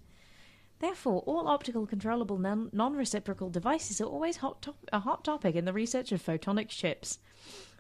Therefore, 0.80 1.24
all 1.26 1.48
optical 1.48 1.88
controllable 1.88 2.38
non 2.38 2.94
reciprocal 2.94 3.50
devices 3.50 4.02
are 4.02 4.06
always 4.06 4.38
hot 4.38 4.62
top- 4.62 4.90
a 4.92 5.00
hot 5.00 5.24
topic 5.24 5.56
in 5.56 5.64
the 5.64 5.72
research 5.72 6.12
of 6.12 6.22
photonic 6.22 6.68
chips. 6.68 7.20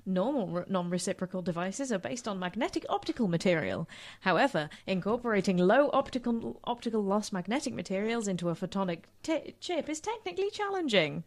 Normal 0.05 0.65
non 0.67 0.89
reciprocal 0.89 1.41
devices 1.41 1.91
are 1.91 1.97
based 1.97 2.27
on 2.27 2.37
magnetic 2.37 2.85
optical 2.89 3.29
material. 3.29 3.87
However, 4.21 4.69
incorporating 4.85 5.57
low 5.57 5.89
optical, 5.93 6.59
optical 6.65 7.01
loss 7.01 7.31
magnetic 7.31 7.73
materials 7.73 8.27
into 8.27 8.49
a 8.49 8.55
photonic 8.55 9.03
t- 9.21 9.55
chip 9.61 9.87
is 9.87 10.01
technically 10.01 10.49
challenging. 10.49 11.23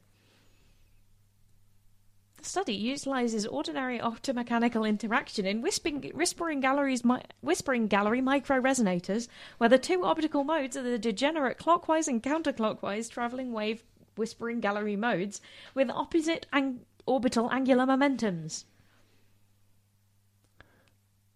The 2.37 2.45
study 2.45 2.75
utilizes 2.75 3.47
ordinary 3.47 3.99
optomechanical 3.99 4.87
interaction 4.87 5.47
in 5.47 5.63
whispering, 5.63 6.13
whispering, 6.15 6.61
galleries, 6.61 7.03
mi- 7.03 7.23
whispering 7.41 7.87
gallery 7.87 8.21
microresonators, 8.21 9.27
where 9.57 9.71
the 9.71 9.79
two 9.79 10.05
optical 10.05 10.45
modes 10.45 10.77
are 10.77 10.83
the 10.83 10.99
degenerate 10.99 11.57
clockwise 11.57 12.09
and 12.09 12.23
counterclockwise 12.23 13.11
traveling 13.11 13.55
wave 13.55 13.83
whispering 14.17 14.61
gallery 14.61 14.97
modes 14.97 15.41
with 15.75 15.89
opposite 15.91 16.47
ang- 16.53 16.81
orbital 17.07 17.51
angular 17.51 17.87
momentums. 17.87 18.65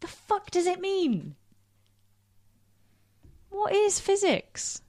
The 0.00 0.08
fuck 0.08 0.50
does 0.50 0.66
it 0.66 0.80
mean? 0.80 1.36
What 3.50 3.74
is 3.74 4.00
physics? 4.00 4.82